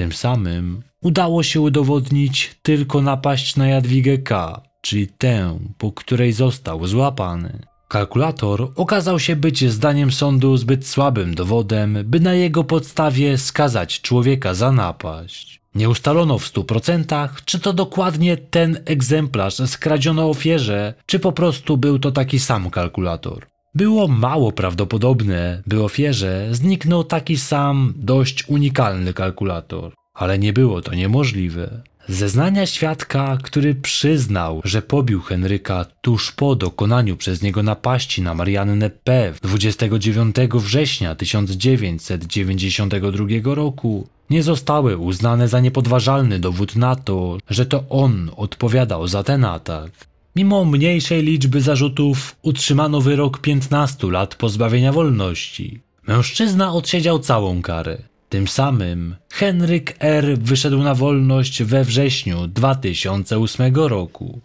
Tym 0.02 0.12
samym 0.12 0.82
udało 1.02 1.42
się 1.42 1.60
udowodnić 1.60 2.54
tylko 2.62 3.02
napaść 3.02 3.56
na 3.56 3.68
Jadwigę 3.68 4.18
K., 4.18 4.62
czyli 4.80 5.08
tę, 5.08 5.58
po 5.78 5.92
której 5.92 6.32
został 6.32 6.86
złapany. 6.86 7.58
Kalkulator 7.88 8.72
okazał 8.76 9.18
się 9.18 9.36
być 9.36 9.70
zdaniem 9.70 10.12
sądu 10.12 10.56
zbyt 10.56 10.86
słabym 10.86 11.34
dowodem, 11.34 11.98
by 12.04 12.20
na 12.20 12.34
jego 12.34 12.64
podstawie 12.64 13.38
skazać 13.38 14.00
człowieka 14.00 14.54
za 14.54 14.72
napaść. 14.72 15.60
Nie 15.74 15.88
ustalono 15.88 16.38
w 16.38 16.46
stu 16.46 16.64
procentach, 16.64 17.44
czy 17.44 17.60
to 17.60 17.72
dokładnie 17.72 18.36
ten 18.36 18.78
egzemplarz 18.84 19.54
skradziono 19.54 20.30
ofierze, 20.30 20.94
czy 21.06 21.18
po 21.18 21.32
prostu 21.32 21.76
był 21.76 21.98
to 21.98 22.12
taki 22.12 22.38
sam 22.38 22.70
kalkulator. 22.70 23.51
Było 23.74 24.08
mało 24.08 24.52
prawdopodobne, 24.52 25.62
by 25.66 25.82
ofierze 25.82 26.48
zniknął 26.50 27.04
taki 27.04 27.36
sam, 27.36 27.94
dość 27.96 28.48
unikalny 28.48 29.14
kalkulator, 29.14 29.92
ale 30.14 30.38
nie 30.38 30.52
było 30.52 30.82
to 30.82 30.94
niemożliwe. 30.94 31.82
Zeznania 32.08 32.66
świadka, 32.66 33.38
który 33.42 33.74
przyznał, 33.74 34.60
że 34.64 34.82
pobił 34.82 35.20
Henryka 35.20 35.86
tuż 36.00 36.32
po 36.32 36.56
dokonaniu 36.56 37.16
przez 37.16 37.42
niego 37.42 37.62
napaści 37.62 38.22
na 38.22 38.34
Mariannę 38.34 38.90
P. 38.90 39.32
29 39.42 40.36
września 40.54 41.14
1992 41.14 43.54
roku, 43.54 44.06
nie 44.30 44.42
zostały 44.42 44.96
uznane 44.96 45.48
za 45.48 45.60
niepodważalny 45.60 46.38
dowód 46.38 46.76
na 46.76 46.96
to, 46.96 47.38
że 47.50 47.66
to 47.66 47.84
on 47.88 48.30
odpowiadał 48.36 49.06
za 49.06 49.22
ten 49.22 49.44
atak. 49.44 49.90
Mimo 50.36 50.64
mniejszej 50.64 51.22
liczby 51.22 51.60
zarzutów 51.60 52.36
utrzymano 52.42 53.00
wyrok 53.00 53.38
15 53.38 54.10
lat 54.10 54.34
pozbawienia 54.34 54.92
wolności. 54.92 55.80
Mężczyzna 56.06 56.72
odsiedział 56.72 57.18
całą 57.18 57.62
karę. 57.62 57.98
Tym 58.28 58.48
samym 58.48 59.16
Henryk 59.30 59.96
R. 59.98 60.38
wyszedł 60.38 60.78
na 60.78 60.94
wolność 60.94 61.62
we 61.62 61.84
wrześniu 61.84 62.46
2008 62.46 63.74
roku. 63.74 64.40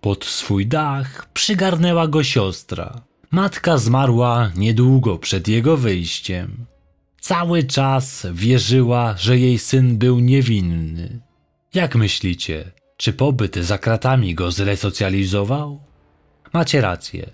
Pod 0.00 0.24
swój 0.24 0.66
dach 0.66 1.28
przygarnęła 1.32 2.08
go 2.08 2.22
siostra. 2.22 3.00
Matka 3.30 3.78
zmarła 3.78 4.50
niedługo 4.56 5.18
przed 5.18 5.48
jego 5.48 5.76
wyjściem. 5.76 6.66
Cały 7.20 7.62
czas 7.62 8.26
wierzyła, 8.32 9.14
że 9.18 9.38
jej 9.38 9.58
syn 9.58 9.98
był 9.98 10.20
niewinny. 10.20 11.20
Jak 11.74 11.96
myślicie, 11.96 12.72
czy 13.00 13.12
pobyt 13.12 13.56
za 13.56 13.78
kratami 13.78 14.34
go 14.34 14.50
zresocjalizował? 14.50 15.80
Macie 16.52 16.80
rację. 16.80 17.30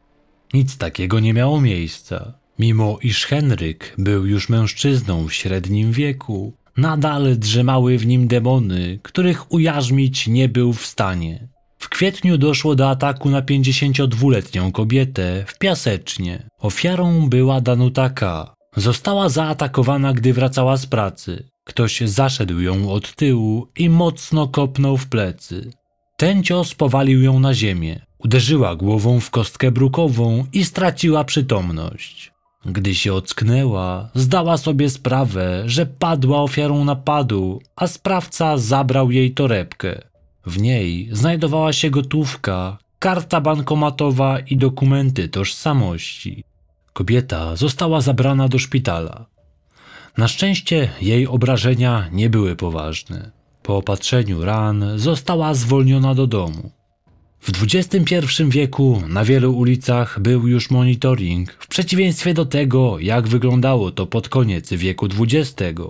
Nic 0.54 0.78
takiego 0.78 1.20
nie 1.20 1.34
miało 1.34 1.60
miejsca. 1.60 2.34
Mimo 2.58 2.98
iż 3.02 3.26
Henryk 3.26 3.94
był 3.98 4.26
już 4.26 4.48
mężczyzną 4.48 5.26
w 5.28 5.32
średnim 5.32 5.92
wieku, 5.92 6.52
nadal 6.76 7.36
drzemały 7.38 7.98
w 7.98 8.06
nim 8.06 8.28
demony, 8.28 8.98
których 9.02 9.52
ujarzmić 9.52 10.26
nie 10.26 10.48
był 10.48 10.72
w 10.72 10.86
stanie. 10.86 11.48
W 11.78 11.88
kwietniu 11.88 12.38
doszło 12.38 12.74
do 12.74 12.90
ataku 12.90 13.30
na 13.30 13.42
52-letnią 13.42 14.72
kobietę 14.72 15.44
w 15.46 15.58
Piasecznie. 15.58 16.48
Ofiarą 16.58 17.28
była 17.28 17.60
Danuta 17.60 18.10
K. 18.10 18.54
Została 18.76 19.28
zaatakowana, 19.28 20.12
gdy 20.12 20.32
wracała 20.32 20.76
z 20.76 20.86
pracy. 20.86 21.48
Ktoś 21.66 22.00
zaszedł 22.00 22.60
ją 22.60 22.90
od 22.90 23.14
tyłu 23.14 23.68
i 23.76 23.88
mocno 23.90 24.48
kopnął 24.48 24.96
w 24.96 25.06
plecy. 25.06 25.70
Ten 26.16 26.42
cios 26.42 26.74
powalił 26.74 27.22
ją 27.22 27.40
na 27.40 27.54
ziemię. 27.54 28.06
Uderzyła 28.18 28.76
głową 28.76 29.20
w 29.20 29.30
kostkę 29.30 29.70
brukową 29.70 30.46
i 30.52 30.64
straciła 30.64 31.24
przytomność. 31.24 32.32
Gdy 32.64 32.94
się 32.94 33.14
ocknęła, 33.14 34.10
zdała 34.14 34.56
sobie 34.56 34.90
sprawę, 34.90 35.62
że 35.66 35.86
padła 35.86 36.42
ofiarą 36.42 36.84
napadu, 36.84 37.60
a 37.76 37.86
sprawca 37.86 38.58
zabrał 38.58 39.10
jej 39.10 39.34
torebkę. 39.34 40.02
W 40.46 40.58
niej 40.58 41.08
znajdowała 41.12 41.72
się 41.72 41.90
gotówka, 41.90 42.78
karta 42.98 43.40
bankomatowa 43.40 44.38
i 44.40 44.56
dokumenty 44.56 45.28
tożsamości. 45.28 46.44
Kobieta 46.92 47.56
została 47.56 48.00
zabrana 48.00 48.48
do 48.48 48.58
szpitala. 48.58 49.26
Na 50.16 50.28
szczęście 50.28 50.88
jej 51.00 51.26
obrażenia 51.26 52.08
nie 52.12 52.30
były 52.30 52.56
poważne. 52.56 53.30
Po 53.62 53.76
opatrzeniu 53.76 54.44
ran 54.44 54.84
została 54.96 55.54
zwolniona 55.54 56.14
do 56.14 56.26
domu. 56.26 56.70
W 57.40 57.62
XXI 57.62 58.14
wieku 58.48 59.02
na 59.08 59.24
wielu 59.24 59.56
ulicach 59.56 60.20
był 60.20 60.48
już 60.48 60.70
monitoring, 60.70 61.52
w 61.52 61.66
przeciwieństwie 61.66 62.34
do 62.34 62.46
tego, 62.46 62.98
jak 62.98 63.28
wyglądało 63.28 63.90
to 63.90 64.06
pod 64.06 64.28
koniec 64.28 64.72
wieku 64.72 65.06
XX. 65.20 65.80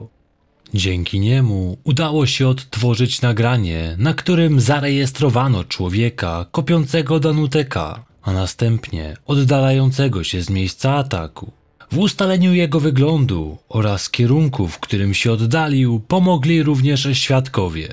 Dzięki 0.74 1.20
niemu 1.20 1.78
udało 1.84 2.26
się 2.26 2.48
odtworzyć 2.48 3.22
nagranie, 3.22 3.94
na 3.98 4.14
którym 4.14 4.60
zarejestrowano 4.60 5.64
człowieka 5.64 6.46
kopiącego 6.50 7.20
Danuteka, 7.20 8.04
a 8.22 8.32
następnie 8.32 9.16
oddalającego 9.26 10.24
się 10.24 10.42
z 10.42 10.50
miejsca 10.50 10.94
ataku. 10.94 11.52
W 11.90 11.98
ustaleniu 11.98 12.54
jego 12.54 12.80
wyglądu 12.80 13.58
oraz 13.68 14.10
kierunku, 14.10 14.68
w 14.68 14.78
którym 14.78 15.14
się 15.14 15.32
oddalił, 15.32 16.00
pomogli 16.00 16.62
również 16.62 17.08
świadkowie. 17.12 17.88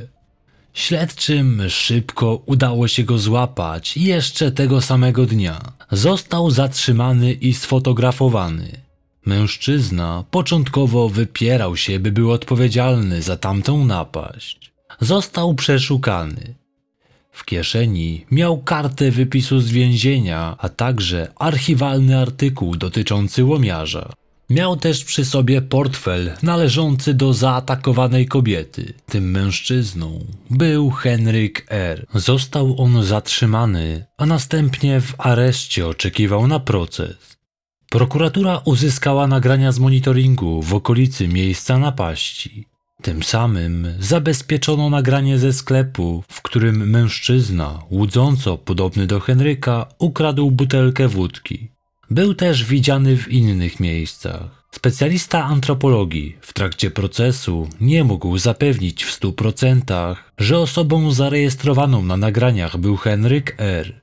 Śledczym 0.74 1.62
szybko 1.70 2.42
udało 2.46 2.88
się 2.88 3.04
go 3.04 3.18
złapać 3.18 3.98
jeszcze 3.98 4.52
tego 4.52 4.82
samego 4.82 5.26
dnia 5.26 5.74
został 5.92 6.52
zatrzymany 6.52 7.34
i 7.34 7.54
sfotografowany. 7.54 8.82
Mężczyzna 9.26 10.24
początkowo 10.32 11.10
wypierał 11.10 11.78
się, 11.78 12.00
by 12.00 12.12
był 12.12 12.32
odpowiedzialny 12.32 13.22
za 13.22 13.38
tamtą 13.38 13.86
napaść. 13.86 14.74
Został 15.00 15.54
przeszukany. 15.54 16.56
W 17.34 17.46
kieszeni 17.46 18.26
miał 18.32 18.64
kartę 18.64 19.12
wypisu 19.12 19.60
z 19.60 19.72
więzienia, 19.72 20.56
a 20.60 20.70
także 20.70 21.32
archiwalny 21.36 22.18
artykuł 22.18 22.76
dotyczący 22.76 23.46
łomiarza. 23.46 24.14
Miał 24.50 24.78
też 24.78 25.04
przy 25.04 25.26
sobie 25.26 25.62
portfel 25.62 26.32
należący 26.44 27.14
do 27.14 27.34
zaatakowanej 27.34 28.28
kobiety. 28.28 28.94
Tym 29.06 29.32
mężczyzną 29.32 30.26
był 30.50 30.90
Henryk 30.90 31.66
R. 31.70 32.06
Został 32.16 32.82
on 32.82 33.04
zatrzymany, 33.04 34.06
a 34.18 34.26
następnie 34.26 35.02
w 35.02 35.14
areszcie 35.18 35.88
oczekiwał 35.88 36.48
na 36.48 36.60
proces. 36.60 37.38
Prokuratura 37.90 38.62
uzyskała 38.66 39.28
nagrania 39.28 39.72
z 39.72 39.80
monitoringu 39.80 40.62
w 40.62 40.74
okolicy 40.74 41.28
miejsca 41.28 41.78
napaści. 41.78 42.73
Tym 43.04 43.24
samym 43.24 43.88
zabezpieczono 44.00 44.90
nagranie 44.90 45.40
ze 45.40 45.54
sklepu, 45.54 46.24
w 46.28 46.42
którym 46.42 46.90
mężczyzna, 46.90 47.80
łudząco 47.92 48.58
podobny 48.58 49.08
do 49.08 49.20
Henryka, 49.20 49.86
ukradł 50.00 50.52
butelkę 50.52 51.08
wódki. 51.08 51.72
Był 52.10 52.34
też 52.34 52.66
widziany 52.66 53.18
w 53.18 53.32
innych 53.32 53.80
miejscach. 53.80 54.64
Specjalista 54.72 55.44
antropologii 55.44 56.38
w 56.42 56.54
trakcie 56.54 56.92
procesu 56.92 57.70
nie 57.82 58.04
mógł 58.04 58.38
zapewnić 58.38 59.04
w 59.04 59.12
stu 59.12 59.34
procentach, 59.34 60.32
że 60.38 60.60
osobą 60.60 61.12
zarejestrowaną 61.12 62.02
na 62.04 62.18
nagraniach 62.18 62.78
był 62.78 62.98
Henryk 62.98 63.56
R 63.58 64.03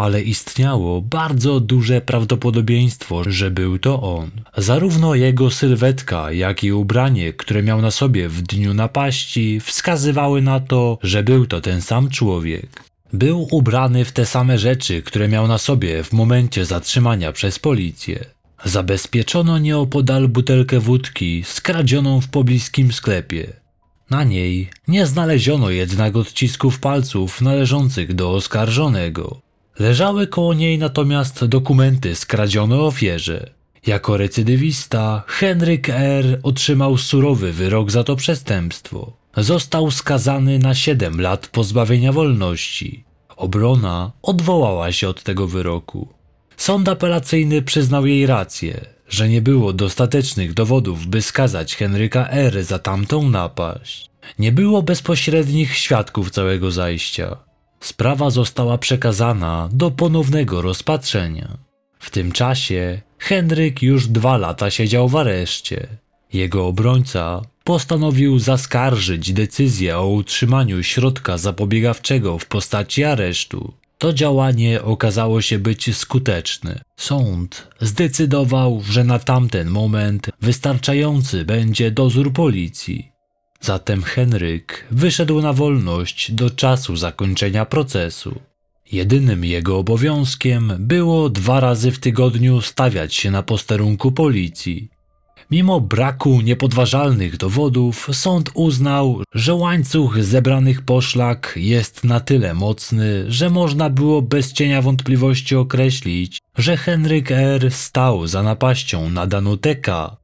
ale 0.00 0.22
istniało 0.22 1.00
bardzo 1.00 1.60
duże 1.60 2.00
prawdopodobieństwo, 2.00 3.22
że 3.26 3.50
był 3.50 3.78
to 3.78 4.02
on. 4.02 4.30
Zarówno 4.56 5.14
jego 5.14 5.50
sylwetka, 5.50 6.32
jak 6.32 6.64
i 6.64 6.72
ubranie, 6.72 7.32
które 7.32 7.62
miał 7.62 7.82
na 7.82 7.90
sobie 7.90 8.28
w 8.28 8.42
dniu 8.42 8.74
napaści, 8.74 9.60
wskazywały 9.60 10.42
na 10.42 10.60
to, 10.60 10.98
że 11.02 11.22
był 11.22 11.46
to 11.46 11.60
ten 11.60 11.82
sam 11.82 12.08
człowiek. 12.08 12.82
Był 13.12 13.48
ubrany 13.50 14.04
w 14.04 14.12
te 14.12 14.26
same 14.26 14.58
rzeczy, 14.58 15.02
które 15.02 15.28
miał 15.28 15.48
na 15.48 15.58
sobie 15.58 16.04
w 16.04 16.12
momencie 16.12 16.64
zatrzymania 16.64 17.32
przez 17.32 17.58
policję. 17.58 18.24
Zabezpieczono 18.64 19.58
nieopodal 19.58 20.28
butelkę 20.28 20.80
wódki 20.80 21.44
skradzioną 21.44 22.20
w 22.20 22.28
pobliskim 22.28 22.92
sklepie. 22.92 23.52
Na 24.10 24.24
niej 24.24 24.70
nie 24.88 25.06
znaleziono 25.06 25.70
jednak 25.70 26.16
odcisków 26.16 26.78
palców 26.78 27.40
należących 27.40 28.14
do 28.14 28.30
oskarżonego. 28.30 29.49
Leżały 29.80 30.26
koło 30.26 30.54
niej 30.54 30.78
natomiast 30.78 31.44
dokumenty 31.44 32.14
skradzione 32.14 32.76
ofierze. 32.80 33.50
Jako 33.86 34.16
recydywista 34.16 35.22
Henryk 35.26 35.88
R. 35.88 36.40
otrzymał 36.42 36.96
surowy 36.96 37.52
wyrok 37.52 37.90
za 37.90 38.04
to 38.04 38.16
przestępstwo. 38.16 39.12
Został 39.36 39.90
skazany 39.90 40.58
na 40.58 40.74
7 40.74 41.20
lat 41.20 41.46
pozbawienia 41.46 42.12
wolności. 42.12 43.04
Obrona 43.36 44.12
odwołała 44.22 44.92
się 44.92 45.08
od 45.08 45.22
tego 45.22 45.46
wyroku. 45.46 46.08
Sąd 46.56 46.88
apelacyjny 46.88 47.62
przyznał 47.62 48.06
jej 48.06 48.26
rację, 48.26 48.80
że 49.08 49.28
nie 49.28 49.42
było 49.42 49.72
dostatecznych 49.72 50.54
dowodów, 50.54 51.06
by 51.06 51.22
skazać 51.22 51.76
Henryka 51.76 52.28
R. 52.28 52.64
za 52.64 52.78
tamtą 52.78 53.30
napaść. 53.30 54.10
Nie 54.38 54.52
było 54.52 54.82
bezpośrednich 54.82 55.76
świadków 55.76 56.30
całego 56.30 56.70
zajścia. 56.70 57.49
Sprawa 57.80 58.30
została 58.30 58.78
przekazana 58.78 59.68
do 59.72 59.90
ponownego 59.90 60.62
rozpatrzenia. 60.62 61.58
W 61.98 62.10
tym 62.10 62.32
czasie 62.32 63.00
Henryk 63.18 63.82
już 63.82 64.08
dwa 64.08 64.36
lata 64.36 64.70
siedział 64.70 65.08
w 65.08 65.16
areszcie. 65.16 65.86
Jego 66.32 66.66
obrońca 66.66 67.42
postanowił 67.64 68.38
zaskarżyć 68.38 69.32
decyzję 69.32 69.98
o 69.98 70.08
utrzymaniu 70.08 70.82
środka 70.82 71.38
zapobiegawczego 71.38 72.38
w 72.38 72.46
postaci 72.46 73.04
aresztu. 73.04 73.72
To 73.98 74.12
działanie 74.12 74.82
okazało 74.82 75.42
się 75.42 75.58
być 75.58 75.96
skuteczne. 75.96 76.80
Sąd 76.96 77.68
zdecydował, 77.80 78.82
że 78.90 79.04
na 79.04 79.18
tamten 79.18 79.70
moment 79.70 80.30
wystarczający 80.40 81.44
będzie 81.44 81.90
dozór 81.90 82.32
policji. 82.32 83.09
Zatem 83.60 84.02
Henryk 84.02 84.86
wyszedł 84.90 85.42
na 85.42 85.52
wolność 85.52 86.32
do 86.32 86.50
czasu 86.50 86.96
zakończenia 86.96 87.64
procesu. 87.64 88.40
Jedynym 88.92 89.44
jego 89.44 89.78
obowiązkiem 89.78 90.72
było 90.78 91.28
dwa 91.30 91.60
razy 91.60 91.90
w 91.90 91.98
tygodniu 91.98 92.60
stawiać 92.60 93.14
się 93.14 93.30
na 93.30 93.42
posterunku 93.42 94.12
policji. 94.12 94.88
Mimo 95.50 95.80
braku 95.80 96.40
niepodważalnych 96.40 97.36
dowodów, 97.36 98.08
sąd 98.12 98.50
uznał, 98.54 99.22
że 99.34 99.54
łańcuch 99.54 100.24
zebranych 100.24 100.82
poszlak 100.82 101.52
jest 101.56 102.04
na 102.04 102.20
tyle 102.20 102.54
mocny, 102.54 103.24
że 103.28 103.50
można 103.50 103.90
było 103.90 104.22
bez 104.22 104.52
cienia 104.52 104.82
wątpliwości 104.82 105.56
określić, 105.56 106.38
że 106.58 106.76
Henryk 106.76 107.30
R. 107.30 107.70
stał 107.70 108.26
za 108.26 108.42
napaścią 108.42 109.10
na 109.10 109.26
Danuteka, 109.26 110.16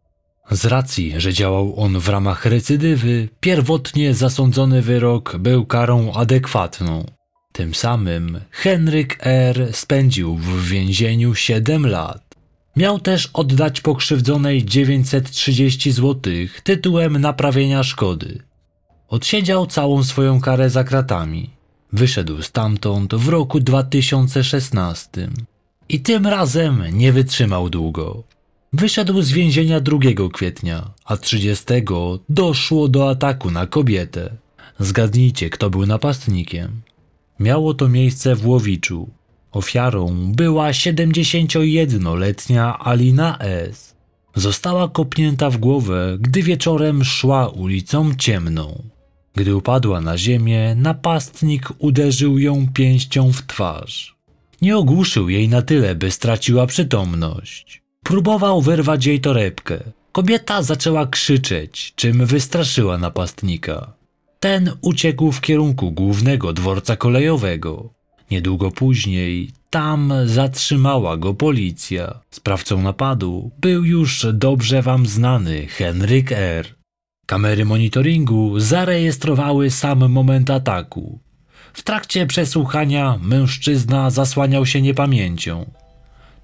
z 0.50 0.64
racji, 0.64 1.14
że 1.16 1.32
działał 1.32 1.80
on 1.80 1.98
w 1.98 2.08
ramach 2.08 2.46
recydywy, 2.46 3.28
pierwotnie 3.40 4.14
zasądzony 4.14 4.82
wyrok 4.82 5.36
był 5.36 5.66
karą 5.66 6.12
adekwatną. 6.12 7.06
Tym 7.52 7.74
samym 7.74 8.40
Henryk 8.50 9.18
R. 9.20 9.68
spędził 9.72 10.34
w 10.34 10.68
więzieniu 10.68 11.34
7 11.34 11.86
lat. 11.86 12.22
Miał 12.76 13.00
też 13.00 13.30
oddać 13.32 13.80
pokrzywdzonej 13.80 14.64
930 14.64 15.92
zł 15.92 16.32
tytułem 16.62 17.18
naprawienia 17.18 17.82
szkody. 17.82 18.42
Odsiedział 19.08 19.66
całą 19.66 20.02
swoją 20.02 20.40
karę 20.40 20.70
za 20.70 20.84
kratami. 20.84 21.50
Wyszedł 21.92 22.42
stamtąd 22.42 23.14
w 23.14 23.28
roku 23.28 23.60
2016. 23.60 25.28
I 25.88 26.00
tym 26.00 26.26
razem 26.26 26.82
nie 26.92 27.12
wytrzymał 27.12 27.70
długo. 27.70 28.22
Wyszedł 28.72 29.22
z 29.22 29.32
więzienia 29.32 29.80
2 29.80 29.98
kwietnia, 30.32 30.90
a 31.04 31.16
30 31.16 31.64
doszło 32.28 32.88
do 32.88 33.10
ataku 33.10 33.50
na 33.50 33.66
kobietę. 33.66 34.36
Zgadnijcie, 34.78 35.50
kto 35.50 35.70
był 35.70 35.86
napastnikiem. 35.86 36.80
Miało 37.40 37.74
to 37.74 37.88
miejsce 37.88 38.36
w 38.36 38.46
Łowiczu. 38.46 39.10
Ofiarą 39.52 40.32
była 40.32 40.70
71-letnia 40.70 42.78
Alina 42.78 43.38
S. 43.38 43.96
Została 44.34 44.88
kopnięta 44.88 45.50
w 45.50 45.56
głowę, 45.56 46.16
gdy 46.20 46.42
wieczorem 46.42 47.04
szła 47.04 47.48
ulicą 47.48 48.14
ciemną. 48.14 48.82
Gdy 49.34 49.56
upadła 49.56 50.00
na 50.00 50.18
ziemię, 50.18 50.74
napastnik 50.74 51.68
uderzył 51.78 52.38
ją 52.38 52.66
pięścią 52.74 53.32
w 53.32 53.46
twarz. 53.46 54.16
Nie 54.62 54.76
ogłuszył 54.76 55.28
jej 55.28 55.48
na 55.48 55.62
tyle, 55.62 55.94
by 55.94 56.10
straciła 56.10 56.66
przytomność. 56.66 57.85
Próbował 58.06 58.62
wyrwać 58.62 59.06
jej 59.06 59.20
torebkę. 59.20 59.78
Kobieta 60.12 60.62
zaczęła 60.62 61.06
krzyczeć, 61.06 61.92
czym 61.96 62.26
wystraszyła 62.26 62.98
napastnika. 62.98 63.92
Ten 64.40 64.72
uciekł 64.80 65.32
w 65.32 65.40
kierunku 65.40 65.92
głównego 65.92 66.52
dworca 66.52 66.96
kolejowego. 66.96 67.90
Niedługo 68.30 68.70
później 68.70 69.50
tam 69.70 70.12
zatrzymała 70.24 71.16
go 71.16 71.34
policja. 71.34 72.20
Sprawcą 72.30 72.82
napadu 72.82 73.50
był 73.60 73.84
już 73.84 74.26
dobrze 74.32 74.82
wam 74.82 75.06
znany 75.06 75.66
Henryk 75.66 76.32
R. 76.32 76.74
Kamery 77.26 77.64
monitoringu 77.64 78.60
zarejestrowały 78.60 79.70
sam 79.70 80.08
moment 80.08 80.50
ataku. 80.50 81.18
W 81.72 81.82
trakcie 81.82 82.26
przesłuchania 82.26 83.18
mężczyzna 83.22 84.10
zasłaniał 84.10 84.66
się 84.66 84.82
niepamięcią. 84.82 85.70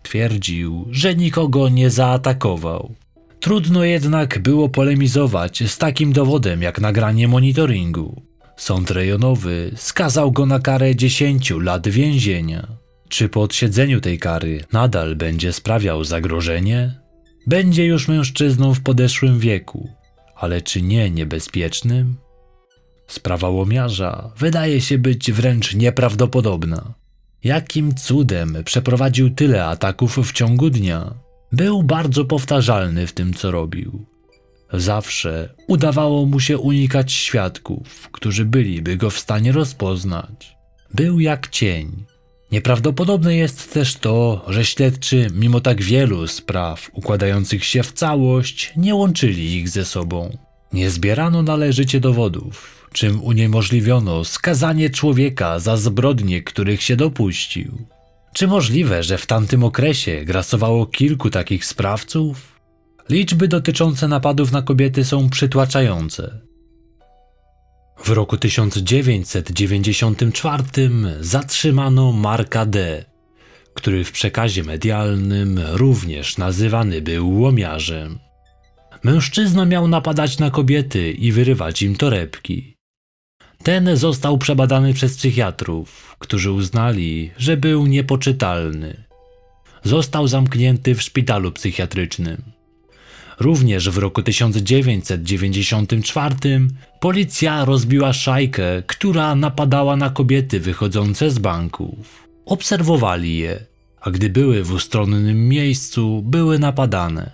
Twierdził, 0.02 0.86
że 0.90 1.14
nikogo 1.14 1.68
nie 1.68 1.90
zaatakował. 1.90 2.94
Trudno 3.40 3.84
jednak 3.84 4.38
było 4.38 4.68
polemizować 4.68 5.62
z 5.66 5.78
takim 5.78 6.12
dowodem 6.12 6.62
jak 6.62 6.80
nagranie 6.80 7.28
monitoringu. 7.28 8.22
Sąd 8.56 8.90
rejonowy 8.90 9.72
skazał 9.76 10.32
go 10.32 10.46
na 10.46 10.58
karę 10.58 10.96
10 10.96 11.50
lat 11.50 11.88
więzienia. 11.88 12.68
Czy 13.08 13.28
po 13.28 13.42
odsiedzeniu 13.42 14.00
tej 14.00 14.18
kary 14.18 14.64
nadal 14.72 15.16
będzie 15.16 15.52
sprawiał 15.52 16.04
zagrożenie? 16.04 17.00
Będzie 17.46 17.84
już 17.86 18.08
mężczyzną 18.08 18.74
w 18.74 18.80
podeszłym 18.80 19.38
wieku, 19.38 19.88
ale 20.34 20.62
czy 20.62 20.82
nie 20.82 21.10
niebezpiecznym? 21.10 22.16
Sprawa 23.06 23.48
łomiarza 23.48 24.32
wydaje 24.38 24.80
się 24.80 24.98
być 24.98 25.32
wręcz 25.32 25.74
nieprawdopodobna. 25.74 26.94
Jakim 27.44 27.94
cudem 27.94 28.56
przeprowadził 28.64 29.30
tyle 29.30 29.64
ataków 29.64 30.18
w 30.18 30.32
ciągu 30.32 30.70
dnia? 30.70 31.14
Był 31.52 31.82
bardzo 31.82 32.24
powtarzalny 32.24 33.06
w 33.06 33.12
tym, 33.12 33.34
co 33.34 33.50
robił. 33.50 34.06
Zawsze 34.72 35.54
udawało 35.68 36.26
mu 36.26 36.40
się 36.40 36.58
unikać 36.58 37.12
świadków, 37.12 38.08
którzy 38.12 38.44
byliby 38.44 38.96
go 38.96 39.10
w 39.10 39.18
stanie 39.18 39.52
rozpoznać. 39.52 40.56
Był 40.94 41.20
jak 41.20 41.48
cień. 41.48 42.04
Nieprawdopodobne 42.52 43.36
jest 43.36 43.72
też 43.72 43.94
to, 43.94 44.44
że 44.48 44.64
śledczy, 44.64 45.26
mimo 45.34 45.60
tak 45.60 45.82
wielu 45.82 46.26
spraw 46.26 46.90
układających 46.92 47.64
się 47.64 47.82
w 47.82 47.92
całość, 47.92 48.72
nie 48.76 48.94
łączyli 48.94 49.54
ich 49.54 49.68
ze 49.68 49.84
sobą. 49.84 50.38
Nie 50.72 50.90
zbierano 50.90 51.42
należycie 51.42 52.00
dowodów, 52.00 52.81
czym 52.92 53.22
uniemożliwiono 53.22 54.24
skazanie 54.24 54.90
człowieka 54.90 55.58
za 55.58 55.76
zbrodnie, 55.76 56.42
których 56.42 56.82
się 56.82 56.96
dopuścił. 56.96 57.86
Czy 58.34 58.46
możliwe, 58.46 59.02
że 59.02 59.18
w 59.18 59.26
tamtym 59.26 59.64
okresie 59.64 60.24
grasowało 60.24 60.86
kilku 60.86 61.30
takich 61.30 61.64
sprawców? 61.64 62.60
Liczby 63.08 63.48
dotyczące 63.48 64.08
napadów 64.08 64.52
na 64.52 64.62
kobiety 64.62 65.04
są 65.04 65.30
przytłaczające. 65.30 66.40
W 68.04 68.10
roku 68.10 68.36
1994 68.36 70.64
zatrzymano 71.20 72.12
Marka 72.12 72.66
D., 72.66 73.04
który 73.74 74.04
w 74.04 74.12
przekazie 74.12 74.64
medialnym 74.64 75.60
również 75.72 76.38
nazywany 76.38 77.02
był 77.02 77.40
łomiarzem. 77.40 78.18
Mężczyzna 79.02 79.64
miał 79.64 79.88
napadać 79.88 80.38
na 80.38 80.50
kobiety 80.50 81.12
i 81.12 81.32
wyrywać 81.32 81.82
im 81.82 81.96
torebki. 81.96 82.76
Ten 83.62 83.96
został 83.96 84.38
przebadany 84.38 84.94
przez 84.94 85.16
psychiatrów, 85.16 86.16
którzy 86.18 86.52
uznali, 86.52 87.30
że 87.38 87.56
był 87.56 87.86
niepoczytalny. 87.86 89.04
Został 89.84 90.28
zamknięty 90.28 90.94
w 90.94 91.02
szpitalu 91.02 91.52
psychiatrycznym. 91.52 92.42
Również 93.40 93.90
w 93.90 93.98
roku 93.98 94.22
1994 94.22 96.34
policja 97.00 97.64
rozbiła 97.64 98.12
szajkę, 98.12 98.82
która 98.86 99.34
napadała 99.34 99.96
na 99.96 100.10
kobiety 100.10 100.60
wychodzące 100.60 101.30
z 101.30 101.38
banków. 101.38 102.28
Obserwowali 102.46 103.38
je, 103.38 103.66
a 104.00 104.10
gdy 104.10 104.30
były 104.30 104.62
w 104.62 104.72
ustronnym 104.72 105.48
miejscu, 105.48 106.22
były 106.22 106.58
napadane. 106.58 107.30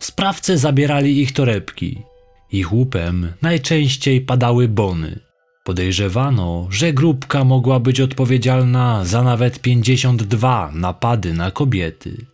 Sprawcy 0.00 0.58
zabierali 0.58 1.20
ich 1.20 1.32
torebki. 1.32 2.02
Ich 2.52 2.72
łupem 2.72 3.32
najczęściej 3.42 4.20
padały 4.20 4.68
bony. 4.68 5.29
Podejrzewano, 5.64 6.66
że 6.70 6.92
grupka 6.92 7.44
mogła 7.44 7.80
być 7.80 8.00
odpowiedzialna 8.00 9.04
za 9.04 9.22
nawet 9.22 9.60
52 9.60 10.70
napady 10.74 11.34
na 11.34 11.50
kobiety. 11.50 12.26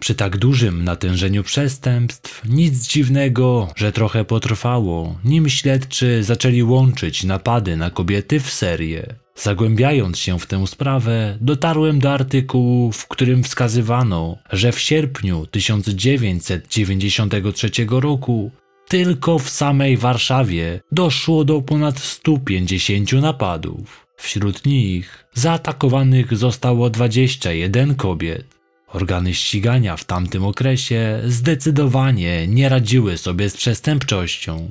Przy 0.00 0.14
tak 0.14 0.36
dużym 0.36 0.84
natężeniu 0.84 1.42
przestępstw 1.42 2.48
nic 2.48 2.88
dziwnego, 2.88 3.68
że 3.76 3.92
trochę 3.92 4.24
potrwało, 4.24 5.18
nim 5.24 5.48
śledczy 5.48 6.24
zaczęli 6.24 6.62
łączyć 6.62 7.24
napady 7.24 7.76
na 7.76 7.90
kobiety 7.90 8.40
w 8.40 8.50
serię. 8.50 9.14
Zagłębiając 9.34 10.18
się 10.18 10.38
w 10.38 10.46
tę 10.46 10.66
sprawę, 10.66 11.38
dotarłem 11.40 11.98
do 11.98 12.12
artykułu, 12.12 12.92
w 12.92 13.08
którym 13.08 13.42
wskazywano, 13.42 14.36
że 14.52 14.72
w 14.72 14.80
sierpniu 14.80 15.46
1993 15.46 17.70
roku 17.90 18.50
tylko 18.90 19.38
w 19.38 19.50
samej 19.50 19.96
Warszawie 19.96 20.80
doszło 20.92 21.44
do 21.44 21.62
ponad 21.62 21.98
150 21.98 23.12
napadów. 23.12 24.06
Wśród 24.16 24.66
nich 24.66 25.24
zaatakowanych 25.34 26.36
zostało 26.36 26.90
21 26.90 27.94
kobiet. 27.94 28.44
Organy 28.88 29.34
ścigania 29.34 29.96
w 29.96 30.04
tamtym 30.04 30.44
okresie 30.44 31.22
zdecydowanie 31.24 32.46
nie 32.46 32.68
radziły 32.68 33.18
sobie 33.18 33.50
z 33.50 33.56
przestępczością. 33.56 34.70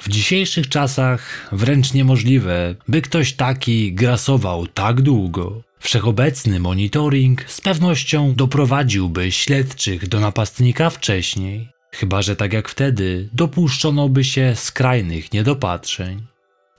W 0.00 0.08
dzisiejszych 0.08 0.68
czasach 0.68 1.48
wręcz 1.52 1.92
niemożliwe, 1.92 2.74
by 2.88 3.02
ktoś 3.02 3.32
taki 3.32 3.92
grasował 3.92 4.66
tak 4.66 5.00
długo. 5.00 5.62
Wszechobecny 5.78 6.60
monitoring 6.60 7.44
z 7.46 7.60
pewnością 7.60 8.34
doprowadziłby 8.34 9.32
śledczych 9.32 10.08
do 10.08 10.20
napastnika 10.20 10.90
wcześniej, 10.90 11.68
chyba 11.92 12.22
że 12.22 12.36
tak 12.36 12.52
jak 12.52 12.68
wtedy 12.68 13.28
dopuszczono 13.32 14.08
by 14.08 14.24
się 14.24 14.52
skrajnych 14.56 15.32
niedopatrzeń. 15.32 16.22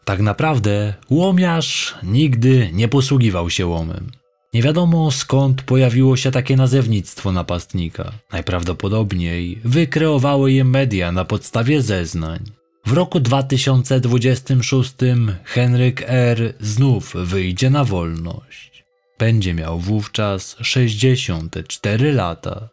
Tak 0.06 0.20
naprawdę 0.20 0.94
łomiarz 1.10 1.96
nigdy 2.04 2.70
nie 2.74 2.88
posługiwał 2.88 3.50
się 3.50 3.66
łomem. 3.66 4.12
Nie 4.54 4.62
wiadomo 4.62 5.12
skąd 5.12 5.62
pojawiło 5.62 6.18
się 6.18 6.32
takie 6.32 6.56
nazewnictwo 6.56 7.32
napastnika. 7.32 8.12
Najprawdopodobniej 8.32 9.62
wykreowały 9.66 10.52
je 10.52 10.64
media 10.64 11.12
na 11.12 11.26
podstawie 11.26 11.82
zeznań. 11.82 12.40
W 12.86 12.94
roku 12.94 13.20
2026 13.20 14.94
Henryk 15.44 16.04
R. 16.08 16.54
znów 16.60 17.14
wyjdzie 17.16 17.70
na 17.70 17.84
wolność. 17.84 18.84
Będzie 19.20 19.54
miał 19.54 19.80
wówczas 19.80 20.58
64 20.62 22.14
lata. 22.14 22.70